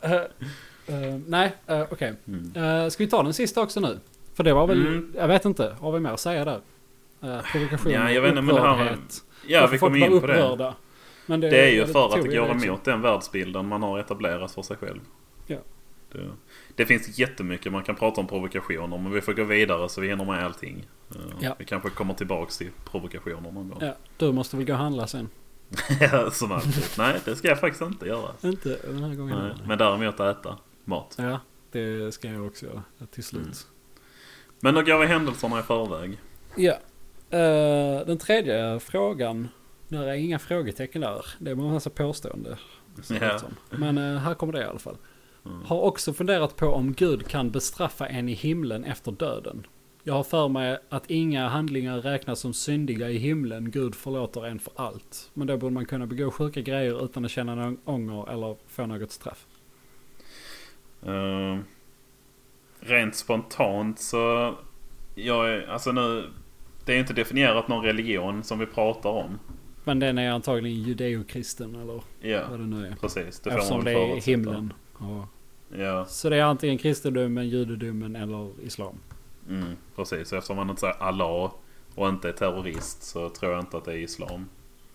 [0.00, 2.14] Eh, eh, nej, uh, okej.
[2.28, 2.52] Mm.
[2.84, 3.98] Eh, ska vi ta den sista också nu?
[4.38, 5.12] För det var väl, Mm.
[5.16, 6.60] jag vet inte, har vi mer att säga där?
[7.24, 8.96] Uh, provokation, Ja, jag vet inte, men det här.
[9.46, 10.32] Ja, vi kommer in på det.
[10.32, 10.74] upprörda.
[11.26, 14.52] Men Det är ju ja, för att det går emot den världsbilden man har etablerat
[14.52, 15.00] för sig själv.
[15.46, 15.56] Ja.
[16.12, 16.30] Det,
[16.74, 20.08] det finns jättemycket man kan prata om provokationer men vi får gå vidare så vi
[20.08, 20.86] hinner med allting.
[21.10, 21.54] Eh, Ja.
[21.58, 23.78] Vi kanske kommer tillbaks till provokationer någon gång.
[23.80, 25.28] Ja, du måste väl gå och handla sen?
[26.00, 26.30] Ja.
[26.32, 26.84] Som alltid.
[26.98, 28.30] Nej, det ska jag faktiskt inte göra.
[28.42, 29.38] Inte den här gången.
[29.38, 31.14] Nej, men däremot äta mat.
[31.18, 31.40] Ja,
[31.72, 33.42] det ska jag också göra till slut.
[33.42, 33.54] Mm.
[34.60, 36.18] Men då går vi händelserna i förväg.
[36.56, 36.72] Ja.
[37.38, 39.48] Eh, den tredje frågan.
[39.88, 41.26] Där är inga frågetecken där.
[41.38, 42.58] Det är bara en massa påstående.
[43.02, 43.34] ser det Ja.
[43.34, 43.54] ut som.
[43.70, 44.96] Men eh, här kommer det i alla fall.
[45.46, 45.62] Mm.
[45.64, 49.66] Har också funderat på om Gud kan bestraffa en i himlen efter döden.
[50.02, 53.70] Jag har för mig att inga handlingar räknas som syndiga i himlen.
[53.70, 55.30] Gud förlåter en för allt.
[55.34, 58.86] Men då borde man kunna begå sjuka grejer utan att känna någon ånger eller få
[58.86, 59.46] något straff.
[61.06, 61.58] Eh,
[62.80, 64.54] rent spontant så...
[65.14, 66.30] Jag är, alltså nu...
[66.84, 69.38] Det är inte definierat någon religion som vi pratar om.
[69.84, 72.96] Men den är antagligen judeokristen eller Ja, vad det nu är.
[73.00, 73.40] precis.
[73.40, 74.72] Det Eftersom man det är himlen.
[75.00, 75.28] Ja.
[75.76, 78.94] Ja, Så det är antingen kristendomen, judendomen eller islam.
[79.48, 80.32] mm, precis.
[80.32, 81.52] Eftersom man inte säger Allah
[81.94, 84.48] och inte är terrorist så tror jag inte att det är islam.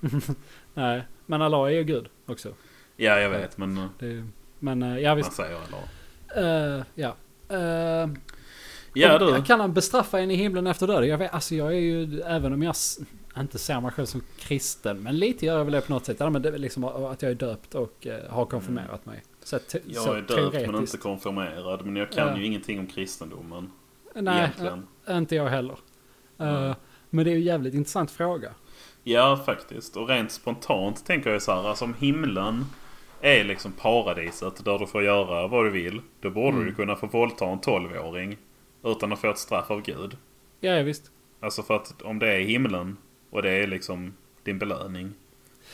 [0.73, 2.49] Nej, men Allah är ju Gud också.
[2.97, 3.57] Ja, jag vet.
[3.57, 4.25] Men Det,
[4.59, 5.33] men eh, ja man visst.
[5.33, 6.77] säger Allah.
[6.77, 7.15] Eh, ja.
[7.53, 8.09] Uh,
[8.95, 9.43] Ja, du.
[9.43, 11.09] Kan han bestraffa en i himlen efter döden?
[11.09, 12.75] Jag vet, alltså jag är ju, även om jag
[13.37, 16.17] inte ser mig själv som kristen, men lite gör jag väl det på något sätt.
[16.19, 19.23] Ja, men det är liksom att jag är döpt och eh, har konfirmerat mig.
[19.43, 21.85] Så, te- så Jag är döpt men inte konfirmerad.
[21.85, 22.37] Men jag kan Ja.
[22.37, 23.71] ju ingenting om kristendomen.
[24.15, 24.87] Nej, egentligen.
[25.07, 25.77] eh, inte jag heller.
[26.37, 26.73] Mm.
[27.09, 28.49] Men det är ju en jävligt intressant fråga.
[29.03, 29.97] Ja, faktiskt.
[29.97, 31.69] Och rent spontant tänker jag så här.
[31.69, 32.65] Alltså om himlen
[33.23, 36.01] är liksom paradiset där du får göra vad du vill.
[36.21, 36.65] Då borde Mm.
[36.65, 38.37] du kunna få våldta en 12-åring
[38.83, 40.17] utan att få ett straff av Gud.
[40.59, 41.11] Ja, ja visst.
[41.39, 42.97] Alltså för att om det är himlen
[43.29, 44.13] och det är liksom
[44.43, 45.13] din belöning.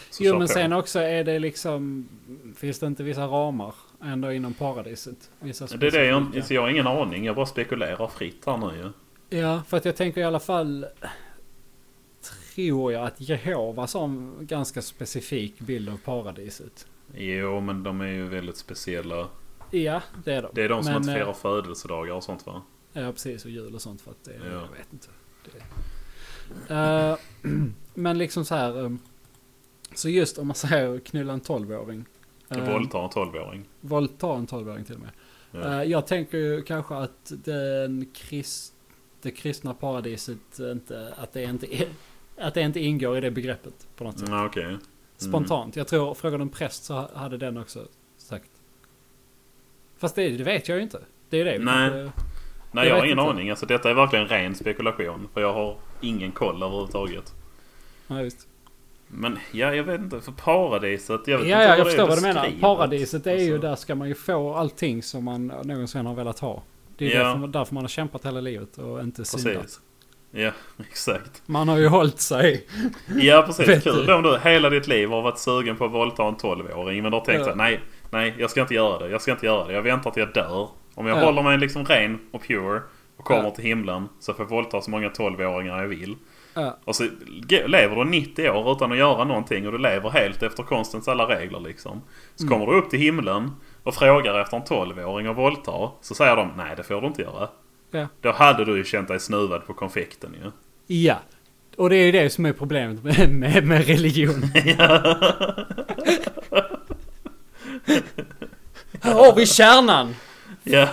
[0.10, 0.54] Så Jo men på.
[0.54, 2.10] sen också är det liksom,
[2.58, 5.32] finns det inte vissa ramar ändå inom paradiset?
[5.39, 7.26] Vissa Det är det jag, så jag har ingen aning.
[7.26, 8.91] Jag bara spekulerar fritt här nu ju.
[9.39, 10.86] Ja, för att jag tänker i alla fall,
[12.56, 16.88] tror jag att Jehovas har en ganska specifik bild av paradiset.
[17.14, 19.28] Jo, men de är ju väldigt speciella.
[19.72, 20.51] Ja, det är de.
[20.53, 22.62] Det är de som Men, inte firar eh, födelsedagar och sånt va?
[22.93, 23.45] Ja, precis.
[23.45, 24.51] Och jul och sånt för att det, Ja.
[24.51, 25.07] jag vet inte.
[25.45, 25.64] Det,
[26.70, 27.18] Eh,
[27.93, 28.78] men liksom så här.
[28.78, 28.99] um,
[29.95, 32.05] så just om man säger knulla en 12-åring.
[32.55, 33.66] Uh, Våldta en 12-åring.
[33.82, 35.10] Våldta en 12-åring till och med.
[35.51, 35.82] Ja.
[35.82, 38.74] Eh, jag tänker ju kanske att den krist,
[39.22, 41.88] det kristna paradiset inte, att det inte, är,
[42.38, 44.30] att det inte ingår i det begreppet på något sätt.
[44.30, 44.78] Mm, Okej.
[45.20, 45.76] Spontant.
[45.76, 48.49] Jag tror, frågar en präst så hade den också sagt.
[49.97, 50.99] Fast det, det vet jag ju inte.
[51.30, 51.63] Det är ju det.
[51.65, 51.89] Nej.
[51.89, 52.11] kanske-
[52.72, 53.32] Nej, Jag jag har ingen inte.
[53.32, 53.49] aning.
[53.49, 55.28] Alltså, detta är verkligen ren spekulation.
[55.34, 57.34] För jag har ingen koll överhuvudtaget.
[58.07, 58.47] Ja, visst.
[59.07, 60.22] Men ja, jag vet inte.
[60.22, 61.22] För paradiset.
[61.28, 62.51] Jag vet Ja, inte ja, jag det förstår vad du menar.
[62.61, 66.39] Paradiset är ju Alltså, där ska man ju få allting som man någonsin har velat
[66.39, 66.63] ha.
[66.97, 67.24] Det är ju Ja.
[67.34, 69.80] därför, därför man har kämpat hela livet och inte syndat.
[70.32, 70.51] Ja,
[70.89, 71.41] exakt.
[71.45, 72.67] Man har ju hållit sig.
[73.21, 73.67] Ja, precis.
[73.69, 74.13] Vet Kul du.
[74.13, 77.01] om du hela ditt liv har varit sugen på att våldta en 12-åring.
[77.03, 77.43] Men du har tänkt Ja.
[77.43, 77.80] så här, nej,
[78.11, 79.09] nej, jag ska inte göra det.
[79.09, 79.73] Jag ska inte göra det.
[79.73, 80.67] Jag väntar till jag dör.
[80.95, 81.25] Om jag Ja.
[81.25, 82.82] håller mig liksom ren och pure
[83.17, 83.51] och kommer Ja.
[83.51, 86.15] till himlen så får jag våldta så många 12-åringar jag vill.
[86.53, 86.77] Ja.
[86.86, 87.07] Och så
[87.67, 91.23] lever du 90 år utan att göra någonting och du lever helt efter konstens alla
[91.30, 92.01] regler liksom.
[92.36, 92.53] Så Mm.
[92.59, 93.51] kommer du upp till himlen
[93.84, 95.91] och frågar efter en 12-åring och våldtar.
[96.01, 97.47] Så säger de nej det får du inte göra.
[97.91, 98.07] Ja.
[98.21, 100.51] Då hade du ju känt dig snuvad på konfekten ju.
[100.95, 101.19] Ja.
[101.77, 104.43] Och det är ju det som är problemet med, med, med religion.
[109.01, 110.15] Här har vi kärnan!
[110.63, 110.87] Ja,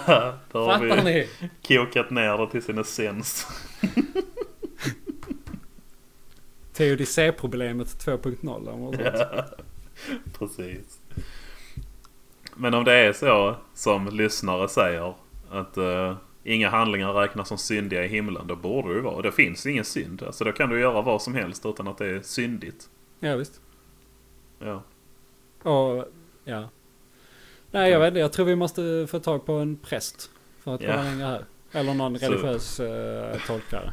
[0.53, 1.49] då har Fattar vi ni?
[1.69, 3.47] kokat ner det till sin essens.
[6.73, 9.69] Teodicé-problemet 2.0 eller något sånt.
[10.39, 11.01] Precis.
[12.55, 15.15] Men om det är så som lyssnare säger
[15.51, 16.17] att eh,
[16.47, 18.47] inga handlingar räknas som syndiga i himlen.
[18.47, 19.23] Då borde det ju vara.
[19.23, 20.23] Det finns ingen synd.
[20.23, 22.89] Alltså då kan du göra vad som helst utan att det är syndigt.
[23.21, 23.61] Ja visst.
[24.59, 24.83] Ja.
[25.71, 26.05] Och,
[26.45, 26.69] ja.
[27.71, 30.31] Nej jag vet inte, jag tror vi måste få tag på en präst.
[30.61, 30.91] För att Ja.
[30.91, 31.45] komma längre här.
[31.77, 32.87] Eller någon Så- religiös uh,
[33.47, 33.93] tolkare.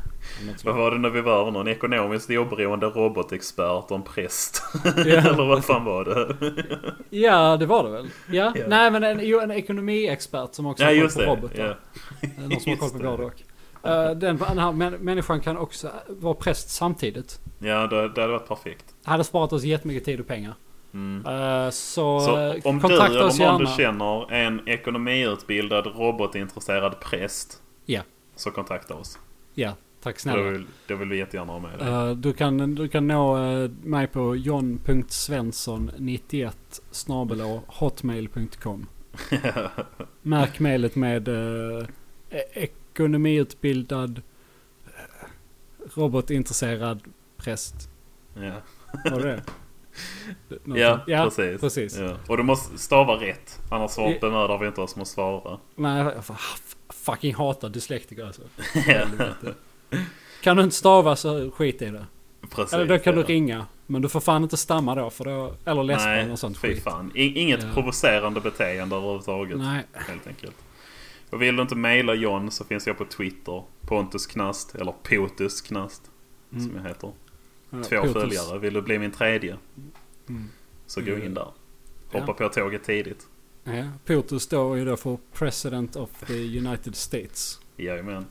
[0.64, 1.52] Vad var det när vi var?
[1.52, 4.64] Någon ekonomiskt oberoende robotexpert och en präst?
[4.86, 5.02] Ja.
[5.04, 6.36] Eller vad fan var det?
[7.18, 8.08] Ja det var det väl?
[8.32, 8.52] Ja.
[8.56, 8.64] Ja.
[8.68, 11.64] Nej men en, jo, en ekonomiexpert som också ja har koll på det.
[11.64, 11.78] robotar.
[12.22, 12.30] Ja.
[12.50, 13.42] Någon som har koll på både och.
[13.90, 17.40] Eh, den, den här män, människan kan också vara präst samtidigt.
[17.60, 18.86] Ja, det, det hade varit perfekt.
[19.04, 20.54] Det hade sparat oss jättemycket tid och pengar.
[20.94, 21.26] Mm.
[21.26, 23.78] Eh, så Så eh, om du kontakta eller oss någon du gärna.
[23.78, 27.60] känner en ekonomiutbildad robotintresserad präst.
[28.44, 29.20] Så kontakta oss.
[29.54, 30.52] Ja, tack snälla.
[30.52, 31.88] vill, då vill vi jättegärna ha med dig.
[31.88, 36.52] Eh, du, kan, du kan nå eh, mig på john.svensson91
[36.92, 38.88] snabel-a hotmail.com.
[40.22, 41.86] Märk mejlet med uh,
[42.54, 44.22] ekonomiutbildad
[45.94, 47.04] robotintresserad
[47.38, 47.90] präst.
[48.34, 48.54] ja.
[49.12, 49.44] Var det det?
[50.80, 51.62] Ja, ja, precis.
[51.62, 51.98] precis.
[51.98, 52.18] Ja.
[52.28, 53.62] Och du måste stava rätt.
[53.70, 55.60] Annars bemödar vi inte oss med att svara.
[55.76, 56.14] Nej,
[57.04, 58.42] fucking hatar dyslektiker alltså.
[58.88, 59.06] Ja.
[60.42, 62.06] Kan du inte stava så skit i det.
[62.50, 62.74] Precis.
[62.74, 63.28] Eller då kan du ja.
[63.28, 63.66] ringa.
[63.86, 65.10] Men du får fan inte stamma då.
[65.10, 66.84] För då eller läspa eller Nej, något sånt skit.
[66.84, 67.12] fan.
[67.16, 67.74] Inget Ja.
[67.74, 69.58] provocerande beteende överhuvudtaget.
[69.58, 69.84] Nej.
[69.94, 70.56] Helt enkelt.
[71.30, 73.64] Och vill du inte mejla John så finns jag på Twitter.
[73.82, 74.76] Pontus Knast.
[74.76, 76.02] Eller Potus Knast.
[76.52, 76.64] Mm.
[76.64, 77.12] Som jag heter.
[77.70, 78.14] Ja, Två Potus.
[78.14, 78.60] följare.
[78.60, 79.58] Vill du bli min tredje?
[80.30, 80.50] Mm.
[80.88, 81.48] Så gå in där.
[82.12, 82.20] Ja.
[82.20, 83.28] Hoppa på tåget tidigt.
[83.64, 87.60] Ja, Potus står ju då för President of the United States.
[87.78, 88.26] Jajamän.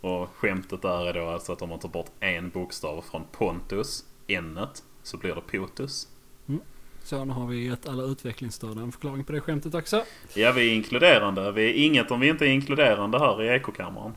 [0.00, 4.04] Och skämtet där är då alltså att om man tar bort en bokstav från Pontus,
[4.26, 4.58] n
[5.02, 6.08] så blir det Potus.
[7.04, 10.04] Så nu har vi gett alla utvecklingsstörda en förklaring på det skämtet också.
[10.34, 11.52] Ja, vi är inkluderande.
[11.52, 14.12] Vi är inget om vi inte är inkluderande här i ekokammaren.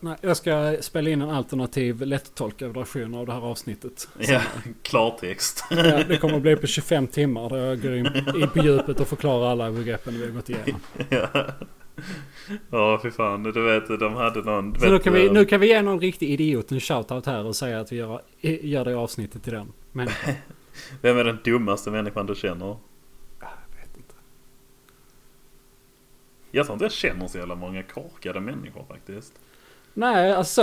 [0.00, 4.08] Nej, jag ska spela in en alternativ lättolkad version av det här avsnittet.
[4.18, 4.40] Ja,
[4.82, 5.64] klartext.
[5.70, 9.00] Ja, det kommer att bli på 25 timmar där jag går in, in på djupet
[9.00, 10.80] och förklarar alla begreppen vi har gått igenom.
[11.08, 11.28] ja.
[12.70, 13.42] Ja, fy fan.
[13.42, 14.74] Du vet, de hade någon...
[14.80, 17.44] Så nu vet, kan, vi, nu kan vi ge någon riktig idiot en shoutout här
[17.44, 19.72] och säga att vi gör, gör det avsnittet till den.
[19.92, 20.08] Men
[21.00, 22.76] Vem är den dummaste människan du känner?
[23.40, 24.14] jag vet inte.
[26.50, 29.32] Jag tror inte jag känner så jävla många korkade människor faktiskt.
[30.00, 30.62] Nej, alltså.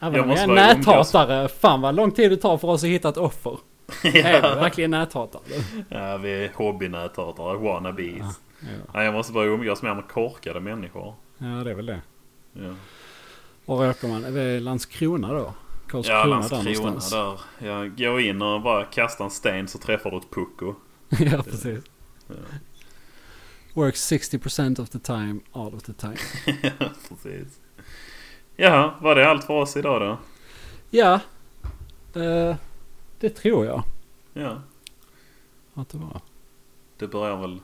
[0.00, 1.48] Även Jag om jag är näthatare.
[1.48, 3.58] Fan vad lång tid det tar för oss att hitta ett offer.
[4.04, 5.42] Är vi verkligen näthatare?
[5.88, 8.40] Ja, vi är hobbynäthatare, wannabes.
[8.60, 8.66] Ja.
[8.94, 11.14] Nej, jag måste bara umgås mer med korkade människor.
[11.38, 12.00] Ja, det är väl det.
[12.52, 12.74] Ja,
[13.64, 14.24] Var åker man?
[14.24, 15.38] Är det Landskrona då?
[15.38, 15.54] ja
[15.88, 17.10] Karlskrona där Landskrona någonstans?
[17.58, 17.66] där.
[17.68, 20.74] Jag går in och bara kastar en sten så träffar du ett pucko.
[21.08, 21.84] ja, precis.
[22.28, 22.34] Ja.
[23.74, 26.16] Works 60% of the time, all of the time.
[27.08, 27.59] Precis.
[28.62, 30.18] Jaha, var det allt för oss idag då?
[30.90, 31.20] Ja,
[32.14, 32.56] eh,
[33.20, 33.82] det tror jag
[34.32, 34.62] Ja,
[35.74, 36.20] att det var.
[36.96, 37.60] det börjar väl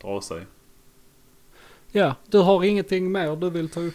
[0.00, 0.46] dra sig.
[1.92, 3.94] Ja, du har ingenting mer du vill ta upp?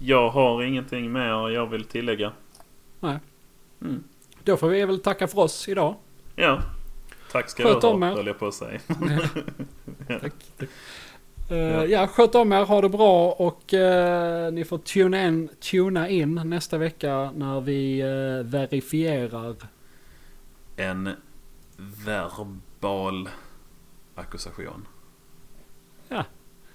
[0.00, 2.32] Jag har ingenting mer jag vill tillägga.
[3.00, 3.18] Nej.
[3.80, 4.04] Mm.
[4.44, 5.94] Då får vi väl tacka för oss idag.
[6.36, 6.62] Ja.
[7.32, 8.80] Tack ska Sköt du ha, höll jag på att säga.
[10.08, 10.68] tack, tack.
[11.50, 11.86] Uh, ja.
[11.86, 16.40] ja, sköt om er, ha det bra och uh, ni får tuna in, tuna in
[16.44, 19.56] nästa vecka när vi uh, verifierar.
[20.76, 21.10] En
[21.76, 23.28] verbal
[24.14, 24.86] akkursation.
[26.08, 26.24] Ja,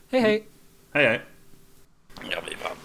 [0.10, 0.48] hej hej.
[0.94, 1.22] Hej hej.
[2.30, 2.78] Ja, vi vann.